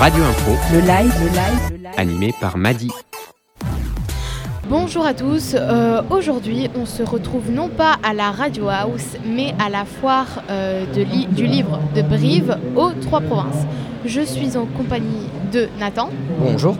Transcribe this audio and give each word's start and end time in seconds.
Radio 0.00 0.22
Info, 0.24 0.52
Le 0.72 0.80
live, 0.80 1.12
le 1.20 1.26
live, 1.28 1.70
le 1.70 1.76
live. 1.76 1.94
animé 1.96 2.34
par 2.40 2.56
Madi. 2.56 2.90
Bonjour 4.68 5.06
à 5.06 5.14
tous, 5.14 5.54
Euh, 5.58 6.02
aujourd'hui 6.10 6.68
on 6.78 6.84
se 6.86 7.02
retrouve 7.02 7.50
non 7.50 7.68
pas 7.68 7.96
à 8.02 8.12
la 8.12 8.30
Radio 8.30 8.68
House 8.68 9.16
mais 9.26 9.54
à 9.58 9.68
la 9.70 9.84
foire 9.84 10.42
euh, 10.50 10.84
de 10.94 11.02
li- 11.02 11.26
du 11.26 11.46
livre 11.46 11.80
de 11.94 12.02
Brive 12.02 12.56
aux 12.76 12.92
Trois 12.92 13.20
Provinces. 13.20 13.64
Je 14.04 14.20
suis 14.20 14.56
en 14.56 14.66
compagnie 14.66 15.26
de 15.52 15.68
Nathan, 15.80 16.10
Bonjour. 16.38 16.76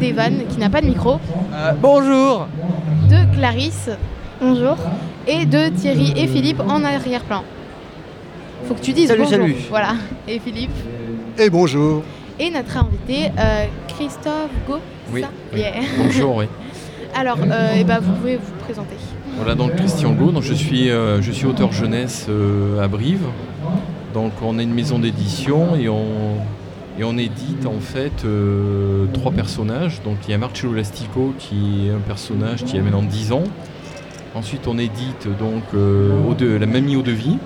d'Evan 0.00 0.32
qui 0.48 0.58
n'a 0.58 0.70
pas 0.70 0.80
de 0.80 0.86
micro, 0.86 1.18
bonjour. 1.80 2.46
de 3.10 3.34
Clarisse, 3.36 3.90
bonjour, 4.40 4.76
et 5.26 5.44
de 5.44 5.68
Thierry 5.68 6.12
et 6.16 6.26
Philippe 6.28 6.60
en 6.60 6.82
arrière-plan. 6.84 7.42
Faut 8.66 8.74
que 8.74 8.80
tu 8.80 8.92
dises 8.92 9.08
Salut, 9.08 9.22
bonjour. 9.24 9.38
salut. 9.40 9.56
Voilà, 9.68 9.94
et 10.26 10.38
Philippe. 10.38 10.70
Et 11.38 11.50
bonjour. 11.50 12.02
Et 12.40 12.50
notre 12.50 12.76
invité 12.76 13.30
euh, 13.38 13.66
Christophe 13.86 14.50
Go, 14.66 14.78
Oui, 15.12 15.20
ça 15.20 15.28
oui. 15.52 15.60
Yeah. 15.60 15.72
Bonjour, 15.98 16.36
oui. 16.36 16.46
Alors, 17.14 17.38
euh, 17.40 17.76
eh 17.78 17.84
ben, 17.84 18.00
vous 18.00 18.12
pouvez 18.14 18.36
vous 18.36 18.52
présenter. 18.64 18.96
Voilà 19.36 19.54
donc 19.54 19.76
Christian 19.76 20.12
Gau, 20.12 20.32
donc 20.32 20.42
je 20.42 20.54
suis, 20.54 20.90
euh, 20.90 21.22
je 21.22 21.30
suis 21.30 21.46
auteur 21.46 21.72
jeunesse 21.72 22.28
à 22.80 22.88
Brive. 22.88 23.24
Donc 24.14 24.32
on 24.42 24.58
est 24.58 24.64
une 24.64 24.74
maison 24.74 24.98
d'édition 24.98 25.76
et 25.76 25.88
on, 25.88 26.36
et 26.98 27.04
on 27.04 27.16
édite 27.18 27.66
en 27.66 27.80
fait 27.80 28.24
trois 29.12 29.32
personnages. 29.32 30.02
Donc 30.02 30.16
il 30.26 30.32
y 30.32 30.34
a 30.34 30.38
Marcello 30.38 30.74
Lastico 30.74 31.34
qui 31.38 31.86
est 31.86 31.92
un 31.92 31.98
personnage 31.98 32.64
qui 32.64 32.78
a 32.78 32.82
maintenant 32.82 33.02
10 33.02 33.32
ans. 33.32 33.44
Ensuite 34.34 34.66
on 34.66 34.78
édite 34.78 35.28
donc 35.38 35.62
la 35.72 36.66
mamie 36.66 36.96
eau 36.96 37.02
de 37.02 37.12
vie 37.12 37.38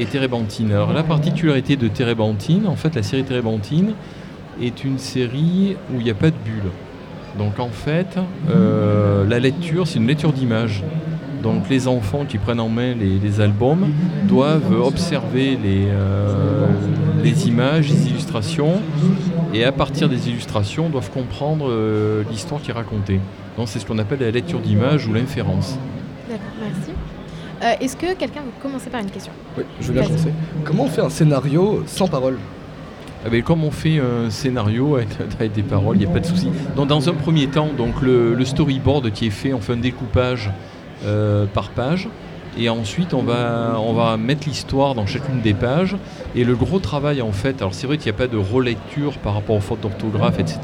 et 0.00 0.06
Térébenthine. 0.06 0.72
Alors 0.72 0.92
la 0.92 1.04
particularité 1.04 1.76
de 1.76 1.86
Térébenthine, 1.86 2.66
en 2.66 2.76
fait 2.76 2.94
la 2.96 3.04
série 3.04 3.22
Térébenthine 3.24 3.94
est 4.62 4.84
une 4.84 4.98
série 4.98 5.76
où 5.92 5.98
il 5.98 6.04
n'y 6.04 6.10
a 6.10 6.14
pas 6.14 6.30
de 6.30 6.36
bulles. 6.44 6.70
Donc 7.38 7.58
en 7.60 7.68
fait, 7.68 8.16
euh, 8.50 9.24
la 9.28 9.38
lecture, 9.38 9.86
c'est 9.86 9.98
une 9.98 10.06
lecture 10.06 10.32
d'images. 10.32 10.82
Donc 11.42 11.68
les 11.70 11.86
enfants 11.86 12.24
qui 12.28 12.36
prennent 12.38 12.58
en 12.58 12.68
main 12.68 12.94
les, 12.94 13.18
les 13.18 13.40
albums 13.40 13.86
doivent 14.24 14.72
observer 14.82 15.56
les, 15.62 15.86
euh, 15.88 16.66
les 17.22 17.46
images, 17.46 17.88
les 17.90 18.08
illustrations, 18.08 18.80
et 19.54 19.62
à 19.64 19.70
partir 19.70 20.08
des 20.08 20.28
illustrations, 20.28 20.88
doivent 20.88 21.10
comprendre 21.12 21.66
euh, 21.70 22.24
l'histoire 22.28 22.60
qui 22.60 22.70
est 22.70 22.74
racontée. 22.74 23.20
Donc 23.56 23.68
c'est 23.68 23.78
ce 23.78 23.86
qu'on 23.86 23.98
appelle 23.98 24.18
la 24.20 24.32
lecture 24.32 24.58
d'images 24.58 25.06
ou 25.06 25.12
l'inférence. 25.12 25.78
D'accord, 26.28 26.44
merci. 26.60 26.90
Euh, 27.62 27.84
Est-ce 27.84 27.96
que 27.96 28.14
quelqu'un 28.14 28.40
veut 28.40 28.52
commencer 28.60 28.90
par 28.90 29.00
une 29.00 29.10
question? 29.10 29.32
Oui, 29.56 29.62
je 29.80 29.86
veux 29.88 29.92
bien 29.92 30.02
Vas-y. 30.02 30.10
commencer. 30.10 30.32
Comment 30.64 30.84
on 30.84 30.88
fait 30.88 31.02
un 31.02 31.10
scénario 31.10 31.84
sans 31.86 32.08
parole? 32.08 32.38
Ah 33.28 33.30
ben, 33.30 33.42
comme 33.42 33.62
on 33.62 33.70
fait 33.70 34.00
un 34.00 34.30
scénario 34.30 34.96
avec, 34.96 35.52
des 35.52 35.62
paroles, 35.62 35.96
il 35.96 35.98
n'y 35.98 36.06
a 36.06 36.08
pas 36.10 36.20
de 36.20 36.24
souci. 36.24 36.48
Dans 36.74 37.10
un 37.10 37.12
premier 37.12 37.46
temps, 37.46 37.68
donc, 37.76 38.00
le, 38.00 38.42
storyboard 38.42 39.10
qui 39.10 39.26
est 39.26 39.30
fait, 39.30 39.52
on 39.52 39.60
fait 39.60 39.74
un 39.74 39.76
découpage 39.76 40.50
euh, 41.04 41.44
par 41.44 41.68
page. 41.68 42.08
Et 42.58 42.70
ensuite, 42.70 43.12
on 43.12 43.22
va, 43.22 43.76
on 43.80 43.92
va 43.92 44.16
mettre 44.16 44.48
l'histoire 44.48 44.94
dans 44.94 45.04
chacune 45.04 45.42
des 45.42 45.52
pages. 45.52 45.94
Et 46.34 46.42
le 46.42 46.56
gros 46.56 46.78
travail, 46.78 47.20
en 47.20 47.32
fait, 47.32 47.60
alors 47.60 47.74
c'est 47.74 47.86
vrai 47.86 47.98
qu'il 47.98 48.10
n'y 48.10 48.16
a 48.16 48.18
pas 48.18 48.28
de 48.28 48.38
relecture 48.38 49.18
par 49.18 49.34
rapport 49.34 49.56
aux 49.56 49.60
fautes 49.60 49.82
d'orthographe, 49.82 50.38
etc. 50.38 50.60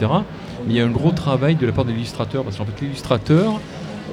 Mais 0.66 0.72
il 0.72 0.76
y 0.76 0.80
a 0.80 0.86
un 0.86 0.90
gros 0.90 1.12
travail 1.12 1.56
de 1.56 1.66
la 1.66 1.72
part 1.72 1.84
de 1.84 1.92
l'illustrateur. 1.92 2.44
Parce 2.44 2.56
qu'en 2.56 2.64
fait, 2.64 2.80
l'illustrateur, 2.80 3.60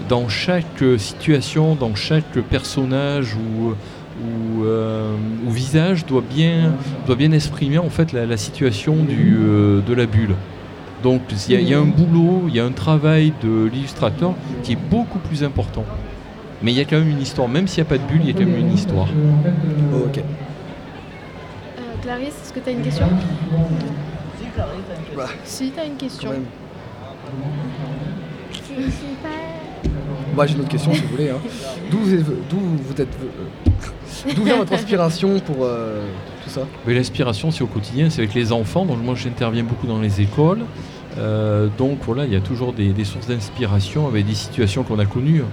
dans 0.09 0.27
chaque 0.27 0.83
situation, 0.97 1.75
dans 1.75 1.95
chaque 1.95 2.33
personnage 2.49 3.33
ou, 3.35 3.75
ou, 4.19 4.63
euh, 4.65 5.15
ou 5.45 5.51
visage, 5.51 6.05
doit 6.05 6.23
bien, 6.27 6.73
doit 7.07 7.15
bien 7.15 7.31
exprimer 7.31 7.77
en 7.77 7.89
fait 7.89 8.11
la, 8.13 8.25
la 8.25 8.37
situation 8.37 8.95
du, 9.03 9.37
euh, 9.39 9.81
de 9.81 9.93
la 9.93 10.05
bulle. 10.05 10.35
Donc 11.03 11.21
il 11.47 11.53
y, 11.53 11.55
a- 11.55 11.59
il 11.61 11.67
y 11.67 11.73
a 11.73 11.79
un 11.79 11.85
boulot, 11.85 12.43
il 12.47 12.55
y 12.55 12.59
a 12.59 12.65
un 12.65 12.71
travail 12.71 13.33
de 13.43 13.65
l'illustrateur 13.71 14.33
qui 14.63 14.73
est 14.73 14.79
beaucoup 14.89 15.17
plus 15.19 15.43
important. 15.43 15.83
Mais 16.61 16.71
il 16.71 16.77
y 16.77 16.81
a 16.81 16.85
quand 16.85 16.99
même 16.99 17.09
une 17.09 17.21
histoire, 17.21 17.47
même 17.47 17.67
s'il 17.67 17.81
n'y 17.83 17.87
a 17.87 17.89
pas 17.89 17.97
de 17.97 18.03
bulle, 18.07 18.21
il 18.21 18.27
y 18.27 18.29
a 18.29 18.33
quand 18.33 18.45
même 18.45 18.59
une 18.59 18.71
histoire. 18.73 19.07
Oh, 19.93 20.03
Ok. 20.05 20.17
Euh, 20.19 20.21
Clarisse, 22.03 22.35
est-ce 22.43 22.53
que 22.53 22.59
tu 22.59 22.69
as 22.69 22.73
une 22.73 22.81
question? 22.83 23.07
Bah, 25.17 25.25
Si, 25.43 25.71
tu 25.71 25.79
as 25.79 25.85
une 25.85 25.95
question. 25.95 26.29
quand 26.29 26.35
même. 26.35 26.45
Bah, 30.35 30.45
j'ai 30.45 30.53
une 30.55 30.61
autre 30.61 30.69
question 30.69 30.93
si 30.93 31.01
vous 31.01 31.07
voulez. 31.09 31.29
hein. 31.29 31.37
D'où 31.89 31.97
vous 31.99 32.13
êtes, 32.13 32.25
d'où 32.49 32.57
vous 32.59 33.01
êtes, 33.01 33.07
euh, 33.21 33.69
d'où 34.35 34.43
vient 34.43 34.57
votre 34.57 34.73
inspiration 34.73 35.39
pour 35.39 35.57
euh, 35.61 36.01
tout 36.43 36.49
ça? 36.49 36.61
Mais 36.85 36.93
l'inspiration, 36.93 37.51
c'est 37.51 37.63
au 37.63 37.67
quotidien, 37.67 38.09
c'est 38.09 38.21
avec 38.21 38.33
les 38.33 38.51
enfants. 38.51 38.85
Donc 38.85 39.03
moi, 39.03 39.15
j'interviens 39.15 39.63
beaucoup 39.63 39.87
dans 39.87 39.99
les 39.99 40.21
écoles. 40.21 40.61
Euh, 41.17 41.67
donc 41.77 41.99
voilà, 42.05 42.25
il 42.25 42.31
y 42.31 42.37
a 42.37 42.41
toujours 42.41 42.73
des, 42.73 42.89
des 42.93 43.03
sources 43.03 43.27
d'inspiration 43.27 44.07
avec 44.07 44.25
des 44.25 44.35
situations 44.35 44.83
qu'on 44.83 44.99
a 44.99 45.05
connues. 45.05 45.43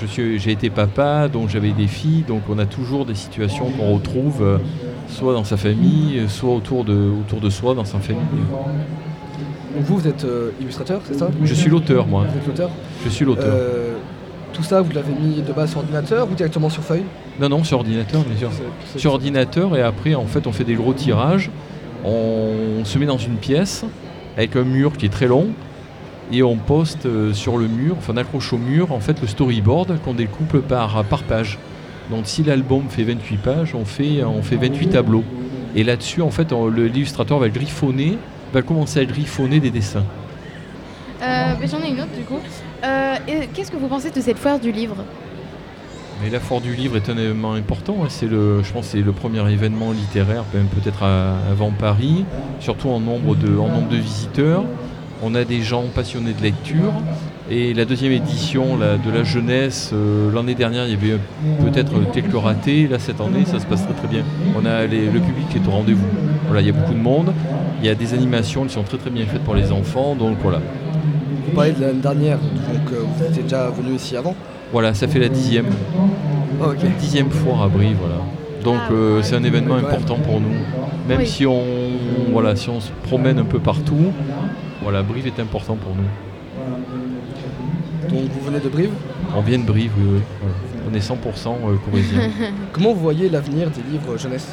Je 0.00 0.06
suis, 0.06 0.38
j'ai 0.38 0.52
été 0.52 0.70
papa, 0.70 1.28
donc 1.28 1.48
j'avais 1.48 1.72
des 1.72 1.88
filles, 1.88 2.22
donc 2.22 2.42
on 2.48 2.58
a 2.58 2.66
toujours 2.66 3.04
des 3.04 3.16
situations 3.16 3.70
qu'on 3.70 3.94
retrouve, 3.94 4.42
euh, 4.42 4.58
soit 5.08 5.32
dans 5.32 5.42
sa 5.42 5.56
famille, 5.56 6.22
soit 6.28 6.54
autour 6.54 6.84
de, 6.84 7.10
autour 7.20 7.40
de 7.40 7.50
soi, 7.50 7.74
dans 7.74 7.84
sa 7.84 7.98
famille. 7.98 8.22
Donc 9.74 9.84
vous, 9.84 9.96
vous 9.96 10.06
êtes 10.06 10.24
euh, 10.24 10.50
illustrateur, 10.60 11.00
c'est 11.04 11.18
ça? 11.18 11.28
Je 11.42 11.54
suis 11.54 11.68
l'auteur, 11.68 12.06
moi. 12.06 12.26
Vous 12.30 12.38
êtes 12.38 12.46
l'auteur? 12.46 12.70
Je 13.04 13.08
suis 13.08 13.24
l'auteur. 13.24 13.52
Euh, 13.52 13.96
Tout 14.52 14.62
ça, 14.62 14.80
vous 14.80 14.92
l'avez 14.92 15.12
mis 15.12 15.42
de 15.42 15.52
base 15.52 15.70
sur 15.70 15.78
ordinateur 15.78 16.28
ou 16.30 16.34
directement 16.34 16.70
sur 16.70 16.82
feuille 16.82 17.04
Non, 17.40 17.48
non, 17.48 17.64
sur 17.64 17.78
ordinateur, 17.78 18.22
bien 18.22 18.36
sûr. 18.36 18.50
Sur 18.96 19.12
ordinateur, 19.12 19.76
et 19.76 19.82
après, 19.82 20.14
en 20.14 20.26
fait, 20.26 20.46
on 20.46 20.52
fait 20.52 20.64
des 20.64 20.74
gros 20.74 20.92
tirages. 20.92 21.50
On 22.04 22.84
se 22.84 22.98
met 22.98 23.06
dans 23.06 23.18
une 23.18 23.36
pièce 23.36 23.84
avec 24.36 24.56
un 24.56 24.64
mur 24.64 24.96
qui 24.96 25.06
est 25.06 25.10
très 25.10 25.26
long 25.26 25.48
et 26.30 26.42
on 26.42 26.56
poste 26.56 27.06
euh, 27.06 27.32
sur 27.32 27.56
le 27.56 27.66
mur, 27.68 27.96
enfin, 27.98 28.12
on 28.14 28.16
accroche 28.18 28.52
au 28.52 28.58
mur, 28.58 28.92
en 28.92 29.00
fait, 29.00 29.20
le 29.20 29.26
storyboard 29.26 29.98
qu'on 30.02 30.14
découpe 30.14 30.58
par, 30.58 31.04
par 31.04 31.22
page. 31.22 31.58
Donc, 32.10 32.22
si 32.24 32.42
l'album 32.42 32.84
fait 32.88 33.04
28 33.04 33.36
pages, 33.38 33.74
on 33.74 33.84
fait, 33.84 34.22
on 34.24 34.42
fait 34.42 34.56
28 34.56 34.88
tableaux. 34.88 35.24
Et 35.74 35.84
là-dessus, 35.84 36.22
en 36.22 36.30
fait, 36.30 36.52
l'illustrateur 36.52 37.38
va 37.38 37.48
griffonner, 37.48 38.18
va 38.52 38.62
commencer 38.62 39.00
à 39.00 39.04
griffonner 39.04 39.60
des 39.60 39.70
dessins. 39.70 40.04
Euh, 41.22 41.54
J'en 41.66 41.80
ai 41.82 41.88
une 41.90 42.00
autre 42.00 42.14
du 42.16 42.24
coup. 42.24 42.38
Euh, 42.84 43.14
Qu'est-ce 43.54 43.70
que 43.70 43.76
vous 43.76 43.88
pensez 43.88 44.10
de 44.10 44.20
cette 44.20 44.38
foire 44.38 44.58
du 44.58 44.70
livre 44.72 44.96
Mais 46.22 46.30
la 46.30 46.40
Foire 46.40 46.60
du 46.60 46.74
Livre 46.74 46.96
est 46.96 47.08
un 47.08 47.16
événement 47.18 47.52
important. 47.54 47.96
hein. 48.04 48.06
C'est 48.08 48.26
le, 48.28 48.62
je 48.62 48.72
pense, 48.72 48.86
c'est 48.86 49.00
le 49.02 49.12
premier 49.12 49.40
événement 49.50 49.92
littéraire, 49.92 50.44
peut-être 50.52 51.02
avant 51.50 51.70
Paris, 51.70 52.24
surtout 52.60 52.88
en 52.90 53.00
nombre 53.00 53.34
de, 53.36 53.48
en 53.58 53.68
nombre 53.68 53.88
de 53.88 53.96
visiteurs. 53.96 54.64
On 55.20 55.34
a 55.34 55.42
des 55.44 55.62
gens 55.62 55.82
passionnés 55.92 56.32
de 56.32 56.42
lecture. 56.42 56.92
Et 57.50 57.72
la 57.74 57.84
deuxième 57.86 58.12
édition 58.12 58.76
de 58.76 59.10
la 59.10 59.24
jeunesse, 59.24 59.90
euh, 59.94 60.30
l'année 60.32 60.54
dernière, 60.54 60.84
il 60.86 60.90
y 60.92 60.94
avait 60.94 61.18
peut-être 61.64 61.92
quelques 62.12 62.36
ratés. 62.36 62.86
Là, 62.86 62.98
cette 62.98 63.20
année, 63.20 63.44
ça 63.46 63.58
se 63.58 63.66
passe 63.66 63.84
très 63.84 63.94
très 63.94 64.06
bien. 64.06 64.22
On 64.54 64.64
a 64.66 64.82
le 64.86 65.18
public 65.18 65.46
est 65.56 65.66
au 65.66 65.70
rendez-vous. 65.72 66.06
Il 66.56 66.66
y 66.66 66.68
a 66.68 66.72
beaucoup 66.72 66.92
de 66.94 67.00
monde. 67.00 67.32
Il 67.80 67.86
y 67.86 67.90
a 67.90 67.94
des 67.94 68.12
animations 68.14 68.64
qui 68.64 68.74
sont 68.74 68.82
très 68.82 68.98
très 68.98 69.10
bien 69.10 69.24
faites 69.26 69.42
pour 69.42 69.54
les 69.54 69.72
enfants. 69.72 70.14
Donc 70.14 70.36
voilà. 70.42 70.60
Vous 71.48 71.54
parlez 71.54 71.72
de 71.72 71.80
l'année 71.80 72.00
dernière, 72.00 72.38
donc 72.38 72.92
euh, 72.92 73.02
vous 73.16 73.24
étiez 73.24 73.42
déjà 73.42 73.70
venu 73.70 73.94
ici 73.94 74.16
avant 74.16 74.34
Voilà, 74.72 74.92
ça 74.92 75.08
fait 75.08 75.18
la 75.18 75.28
dixième. 75.28 75.66
Oh, 76.62 76.72
dixième 77.00 77.30
foire 77.30 77.62
à 77.62 77.68
Brie, 77.68 77.94
voilà. 77.98 78.16
Donc 78.62 78.76
Ah, 78.88 78.92
euh, 78.92 79.22
c'est 79.22 79.36
un 79.36 79.44
événement 79.44 79.76
important 79.76 80.16
pour 80.16 80.40
nous. 80.40 80.52
Même 81.08 81.20
Oui. 81.20 81.26
si 81.26 81.46
on 81.46 81.62
voilà, 82.32 82.54
si 82.54 82.68
on 82.68 82.80
se 82.80 82.90
promène 83.04 83.38
un 83.38 83.44
peu 83.44 83.60
partout, 83.60 84.12
voilà, 84.82 85.02
Brive 85.02 85.26
est 85.26 85.40
important 85.40 85.76
pour 85.76 85.92
nous. 85.94 88.10
Donc 88.10 88.30
vous 88.30 88.40
venez 88.44 88.60
de 88.60 88.68
Brive? 88.68 88.90
On 89.34 89.40
vient 89.40 89.58
de 89.58 89.64
Brive, 89.64 89.92
oui, 89.98 90.16
oui. 90.16 90.20
On 90.90 90.94
est 90.94 91.00
100% 91.00 91.14
euh, 91.14 91.76
corréziens. 91.84 92.30
Comment 92.72 92.92
vous 92.92 93.00
voyez 93.00 93.28
l'avenir 93.30 93.70
des 93.70 93.82
livres 93.90 94.18
jeunesse? 94.18 94.48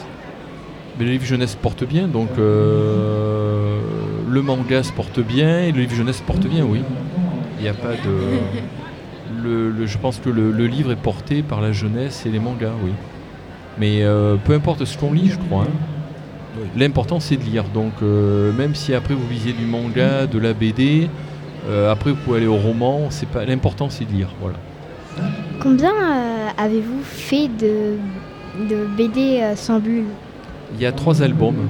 Mais 0.98 1.06
le 1.06 1.12
livre 1.12 1.26
jeunesse 1.26 1.52
se 1.52 1.58
porte 1.58 1.84
bien, 1.84 2.08
donc 2.08 2.30
euh, 2.40 3.80
le 4.36 4.42
manga 4.42 4.84
se 4.84 4.92
porte 4.92 5.20
bien 5.22 5.60
et 5.62 5.72
le 5.72 5.80
livre 5.82 5.96
jeunesse 5.96 6.18
se 6.18 6.24
porte 6.24 6.46
bien, 6.46 6.64
oui. 6.66 6.82
Il 7.58 7.64
n'y 7.64 7.70
a 7.70 7.74
pas 7.74 7.94
de. 7.94 8.14
Le, 9.44 9.72
le- 9.72 9.88
je 9.88 9.98
pense 9.98 10.20
que 10.20 10.30
le, 10.30 10.52
le 10.52 10.68
livre 10.68 10.92
est 10.92 10.96
porté 11.10 11.42
par 11.42 11.60
la 11.60 11.72
jeunesse 11.72 12.26
et 12.28 12.30
les 12.30 12.40
mangas, 12.40 12.74
oui. 12.84 12.92
Mais 13.80 14.04
euh, 14.04 14.36
peu 14.46 14.54
importe 14.54 14.86
ce 14.86 14.96
qu'on 14.98 15.12
lit, 15.14 15.30
je 15.32 15.38
crois. 15.48 15.64
hein. 15.64 16.62
L'important 16.78 17.20
c'est 17.20 17.36
de 17.36 17.44
lire. 17.44 17.64
Donc 17.74 17.94
euh, 18.04 18.54
même 18.54 18.76
si 18.76 18.94
après 18.94 19.14
vous 19.16 19.28
lisez 19.30 19.52
du 19.54 19.66
manga, 19.66 20.28
de 20.28 20.38
la 20.40 20.54
BD, 20.54 21.10
euh, 21.70 21.92
après 21.92 22.12
vous 22.12 22.18
pouvez 22.18 22.38
aller 22.38 22.48
au 22.48 22.56
roman, 22.56 23.08
c'est 23.10 23.28
pas 23.28 23.46
l'important 23.46 23.90
c'est 23.90 24.06
de 24.06 24.12
lire. 24.14 24.30
Voilà. 24.40 24.58
Combien 25.60 25.92
euh, 25.92 26.48
avez-vous 26.58 27.02
fait 27.04 27.48
de, 27.48 27.98
de 28.70 28.86
BD 28.96 29.40
euh, 29.42 29.56
sans 29.56 29.80
bulles 29.80 30.06
Il 30.76 30.82
y 30.82 30.86
a 30.86 30.92
trois 30.92 31.22
albums. 31.24 31.68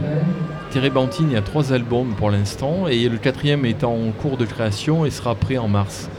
Térébenthine, 0.76 1.28
il 1.30 1.34
y 1.36 1.38
a 1.38 1.42
trois 1.42 1.72
albums 1.72 2.16
pour 2.18 2.30
l'instant, 2.30 2.90
et 2.90 3.08
le 3.08 3.18
quatrième 3.18 3.64
est 3.64 3.86
en 3.86 4.12
cours 4.12 4.36
de 4.36 4.44
création 4.44 5.06
et 5.06 5.10
sera 5.10 5.34
prêt 5.34 5.58
en 5.58 5.70
mars. 5.70 6.10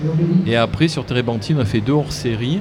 Et 0.47 0.57
après, 0.57 0.89
sur 0.89 1.05
Térébenthine, 1.05 1.59
on 1.59 1.61
a 1.61 1.67
fait 1.67 1.83
deux 1.83 1.93
hors-série. 1.93 2.61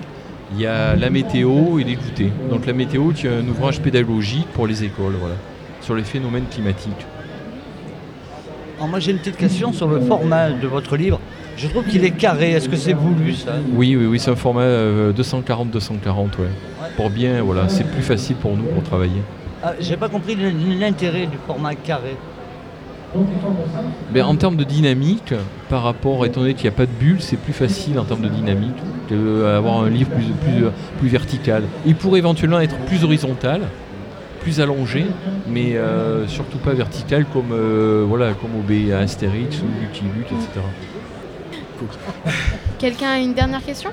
Il 0.53 0.59
y 0.59 0.65
a 0.65 0.97
la 0.97 1.09
météo 1.09 1.79
et 1.79 1.85
les 1.85 1.95
goûters. 1.95 2.33
Donc 2.49 2.65
la 2.65 2.73
météo, 2.73 3.11
qui 3.13 3.27
est 3.27 3.29
un 3.29 3.47
ouvrage 3.47 3.79
pédagogique 3.79 4.45
pour 4.51 4.67
les 4.67 4.83
écoles, 4.83 5.13
voilà, 5.17 5.35
sur 5.79 5.95
les 5.95 6.03
phénomènes 6.03 6.43
climatiques. 6.51 6.91
Alors 8.75 8.89
moi 8.89 8.99
j'ai 8.99 9.11
une 9.11 9.19
petite 9.19 9.37
question 9.37 9.71
sur 9.71 9.87
le 9.87 10.01
format 10.01 10.49
de 10.49 10.67
votre 10.67 10.97
livre. 10.97 11.21
Je 11.55 11.69
trouve 11.69 11.85
qu'il 11.85 12.03
est 12.03 12.11
carré. 12.11 12.51
Est-ce 12.51 12.67
que 12.67 12.75
c'est 12.75 12.91
voulu 12.91 13.31
ça? 13.35 13.53
Oui, 13.73 13.95
oui, 13.95 14.05
oui, 14.05 14.19
c'est 14.19 14.31
un 14.31 14.35
format 14.35 14.63
euh, 14.63 15.13
240-240, 15.13 15.61
ouais. 15.69 16.27
Pour 16.97 17.09
bien, 17.09 17.41
voilà, 17.41 17.69
c'est 17.69 17.89
plus 17.89 18.03
facile 18.03 18.35
pour 18.35 18.57
nous 18.57 18.65
pour 18.65 18.83
travailler. 18.83 19.21
Ah, 19.65 19.73
J'ai 19.79 19.97
pas 19.97 20.09
compris 20.09 20.35
l'intérêt 20.35 21.25
du 21.25 21.37
format 21.45 21.75
carré. 21.75 22.15
Mais 24.13 24.21
en 24.21 24.35
termes 24.35 24.57
de 24.57 24.63
dynamique, 24.63 25.33
par 25.69 25.83
rapport, 25.83 26.25
étant 26.25 26.41
donné 26.41 26.53
qu'il 26.53 26.63
n'y 26.63 26.75
a 26.75 26.77
pas 26.77 26.85
de 26.85 26.91
bulle, 26.91 27.21
c'est 27.21 27.37
plus 27.37 27.53
facile 27.53 27.97
en 27.97 28.03
termes 28.03 28.21
de 28.21 28.29
dynamique 28.29 28.75
d'avoir 29.09 29.81
un 29.81 29.89
livre 29.89 30.09
plus, 30.11 30.25
plus, 30.25 30.65
plus 30.99 31.07
vertical. 31.07 31.63
Il 31.85 31.95
pourrait 31.95 32.19
éventuellement 32.19 32.59
être 32.59 32.77
plus 32.85 33.03
horizontal, 33.03 33.61
plus 34.41 34.61
allongé, 34.61 35.05
mais 35.47 35.75
euh, 35.75 36.27
surtout 36.27 36.57
pas 36.57 36.73
vertical 36.73 37.25
comme, 37.25 37.51
euh, 37.51 38.05
voilà, 38.07 38.33
comme 38.33 38.51
OB 38.59 38.93
Astérix 38.93 39.59
ou 39.61 39.65
Lucky 39.81 40.03
Luke, 40.15 40.31
etc. 40.31 40.65
Quelqu'un 42.79 43.09
a 43.09 43.19
une 43.19 43.33
dernière 43.33 43.63
question? 43.63 43.91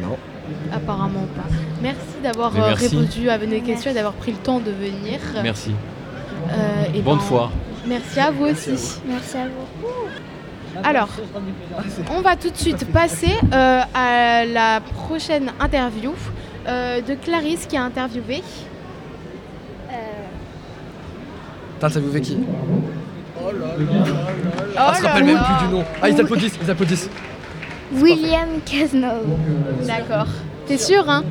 Non. 0.00 0.16
Apparemment 0.72 1.26
pas. 1.36 1.48
Merci 1.82 2.00
d'avoir 2.22 2.56
euh, 2.56 2.74
répondu 2.74 3.28
à 3.28 3.38
mes 3.38 3.60
questions 3.60 3.90
et 3.90 3.94
d'avoir 3.94 4.14
pris 4.14 4.32
le 4.32 4.38
temps 4.38 4.60
de 4.60 4.70
venir. 4.70 5.18
Merci. 5.42 5.72
Euh, 6.50 6.84
et 6.94 7.00
Bonne 7.00 7.18
ben, 7.18 7.22
foire. 7.24 7.50
Merci 7.86 8.20
à 8.20 8.30
vous 8.30 8.44
aussi. 8.46 9.00
Merci 9.06 9.36
à 9.36 9.46
vous. 9.46 9.86
Alors, 10.84 11.08
on 12.10 12.20
va 12.22 12.36
tout 12.36 12.50
de 12.50 12.56
suite 12.56 12.84
passer 12.92 13.34
euh, 13.52 13.80
à 13.94 14.44
la 14.46 14.80
prochaine 14.80 15.52
interview 15.60 16.14
euh, 16.66 17.00
de 17.02 17.14
Clarisse 17.14 17.66
qui 17.66 17.76
a 17.76 17.82
interviewé. 17.82 18.42
Euh, 19.90 19.94
T'as 21.80 21.88
interviewé 21.88 22.20
qui? 22.20 22.38
Oh 23.38 23.50
Ah, 24.76 24.94
se 24.94 25.02
là 25.02 25.08
rappelle 25.10 25.24
même 25.24 25.34
là. 25.34 25.44
plus 25.58 25.66
du 25.66 25.74
nom. 25.74 25.84
Ah, 26.00 26.08
ils 26.08 26.20
applaudissent, 26.20 26.58
ils 26.62 26.70
applaudissent. 26.70 27.10
William 28.00 28.48
Cazenove. 28.64 29.26
D'accord. 29.86 30.26
T'es 30.66 30.78
sûr, 30.78 31.08
hein? 31.08 31.24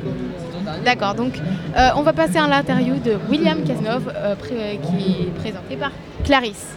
D'accord, 0.84 1.14
donc 1.14 1.32
euh, 1.76 1.88
on 1.96 2.02
va 2.02 2.12
passer 2.12 2.38
à 2.38 2.46
l'interview 2.46 2.94
de 2.96 3.16
William 3.30 3.58
Cazenove 3.64 4.12
euh, 4.14 4.34
pré- 4.36 4.78
qui 4.82 5.22
est 5.22 5.30
présenté 5.40 5.76
par 5.76 5.90
Clarisse. 6.24 6.76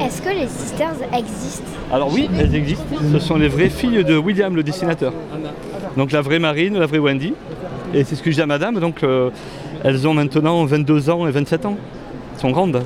Est-ce 0.00 0.22
que 0.22 0.30
les 0.30 0.48
Sisters 0.48 0.94
existent? 1.16 1.70
Alors 1.92 2.12
oui, 2.12 2.28
elles 2.38 2.54
existent. 2.54 2.84
Ce 3.12 3.18
sont 3.18 3.36
les 3.36 3.48
vraies 3.48 3.68
filles 3.68 4.02
de 4.04 4.16
William, 4.16 4.54
le 4.56 4.62
dessinateur. 4.62 5.12
Donc 5.96 6.10
la 6.12 6.22
vraie 6.22 6.38
Marine, 6.38 6.78
la 6.78 6.86
vraie 6.86 6.98
Wendy. 6.98 7.34
Et 7.94 8.04
c'est 8.04 8.16
ce 8.16 8.22
que 8.22 8.30
je 8.30 8.36
dis 8.36 8.42
à 8.42 8.46
madame, 8.46 8.80
donc 8.80 9.02
euh, 9.02 9.30
elles 9.84 10.08
ont 10.08 10.14
maintenant 10.14 10.64
22 10.64 11.10
ans 11.10 11.26
et 11.28 11.30
27 11.30 11.66
ans. 11.66 11.76
Elles 12.34 12.40
sont 12.40 12.50
grandes. 12.50 12.82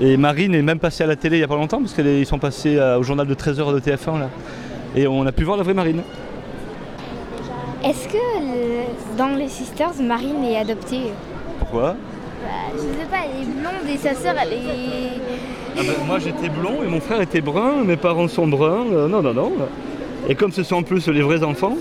Et 0.00 0.16
Marine 0.16 0.54
est 0.54 0.62
même 0.62 0.78
passée 0.78 1.04
à 1.04 1.06
la 1.06 1.16
télé 1.16 1.36
il 1.36 1.40
n'y 1.40 1.44
a 1.44 1.48
pas 1.48 1.54
longtemps, 1.56 1.78
parce 1.80 1.94
qu'ils 1.94 2.26
sont 2.26 2.38
passés 2.38 2.76
euh, 2.76 2.98
au 2.98 3.02
journal 3.02 3.26
de 3.26 3.34
13h 3.34 3.72
de 3.74 3.80
TF1 3.80 4.18
là. 4.18 4.28
Et 4.96 5.06
on 5.06 5.24
a 5.26 5.32
pu 5.32 5.44
voir 5.44 5.56
la 5.56 5.62
vraie 5.62 5.74
Marine. 5.74 6.02
Est-ce 7.84 8.08
que 8.08 8.14
le- 8.16 9.16
dans 9.18 9.36
les 9.36 9.48
Sisters, 9.48 9.92
Marine 10.02 10.42
est 10.44 10.56
adoptée 10.56 11.10
Pourquoi? 11.58 11.92
Bah, 12.42 12.48
Je 12.74 12.80
sais 12.80 13.08
pas, 13.10 13.18
elle 13.24 13.42
est 13.42 13.46
blonde 13.46 13.88
et 13.94 13.96
sa 13.98 14.14
sœur, 14.14 14.34
elle 14.40 14.52
est... 14.52 15.20
Ah 15.76 15.80
ben, 15.80 16.06
Moi 16.06 16.18
j'étais 16.18 16.48
blond 16.48 16.82
et 16.84 16.88
mon 16.88 17.00
frère 17.00 17.20
était 17.20 17.40
brun, 17.40 17.84
mes 17.84 17.96
parents 17.96 18.28
sont 18.28 18.46
bruns. 18.46 18.86
euh, 18.92 19.08
non, 19.08 19.22
non, 19.22 19.34
non. 19.34 19.52
Et 20.28 20.34
comme 20.34 20.52
ce 20.52 20.62
sont 20.62 20.76
en 20.76 20.82
plus 20.82 21.06
les 21.08 21.22
vrais 21.22 21.42
enfants, 21.44 21.76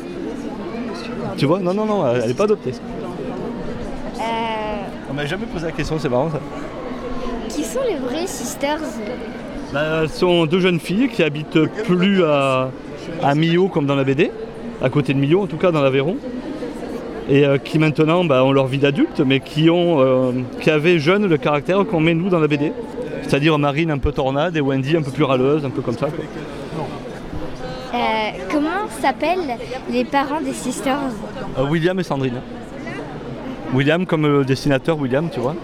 tu 1.38 1.46
vois, 1.46 1.60
non, 1.60 1.74
non, 1.74 1.86
non, 1.86 2.04
elle 2.14 2.28
n'est 2.28 2.34
pas 2.34 2.44
adoptée. 2.44 2.72
Euh, 2.72 4.22
On 5.10 5.14
m'a 5.14 5.26
jamais 5.26 5.46
posé 5.46 5.66
la 5.66 5.72
question, 5.72 5.98
c'est 6.00 6.10
marrant 6.10 6.30
ça. 6.30 6.40
Sont 7.74 7.82
les 7.88 7.96
vraies 7.98 8.28
Sisters 8.28 8.80
Bah, 9.74 10.08
ce 10.08 10.20
sont 10.20 10.46
deux 10.46 10.60
jeunes 10.60 10.80
filles 10.80 11.10
qui 11.10 11.24
habitent 11.24 11.66
plus 11.86 12.24
à, 12.24 12.70
à 13.24 13.36
Millau 13.36 13.68
comme 13.68 13.86
dans 13.88 13.96
la 13.96 14.04
BD, 14.04 14.32
à 14.82 14.90
côté 14.90 15.14
de 15.14 15.20
Millau 15.20 15.42
en 15.42 15.48
tout 15.48 15.58
cas 15.58 15.72
dans 15.72 15.82
l'Aveyron, 15.82 16.18
et 17.30 17.46
euh, 17.46 17.58
qui 17.58 17.80
maintenant 17.80 18.24
bah, 18.26 18.44
ont 18.44 18.52
leur 18.52 18.68
vie 18.68 18.78
d'adulte, 18.78 19.22
mais 19.26 19.40
qui, 19.40 19.70
ont, 19.70 20.00
euh, 20.02 20.32
qui 20.62 20.70
avaient 20.70 21.00
jeunes 21.00 21.28
le 21.28 21.38
caractère 21.38 21.84
qu'on 21.86 22.00
met 22.00 22.14
nous 22.14 22.30
dans 22.30 22.40
la 22.40 22.48
BD. 22.48 22.72
C'est-à-dire 23.24 23.58
Marine 23.58 23.90
un 23.90 23.98
peu 23.98 24.12
tornade 24.12 24.56
et 24.56 24.62
Wendy 24.62 24.96
un 24.98 25.02
peu 25.02 25.12
plus 25.12 25.24
râleuse, 25.24 25.66
un 25.66 25.70
peu 25.70 25.82
comme 25.82 25.98
ça. 25.98 26.08
quoi. 26.08 26.26
Euh, 27.96 27.98
Comment 28.52 28.88
s'appellent 29.02 29.58
les 29.92 30.04
parents 30.04 30.42
des 30.42 30.54
Sisters? 30.54 31.00
William 31.70 32.00
et 32.00 32.04
Sandrine. 32.04 32.42
William 33.74 34.06
comme 34.06 34.28
le 34.28 34.44
dessinateur 34.46 34.98
William, 35.00 35.30
tu 35.32 35.40
vois. 35.40 35.56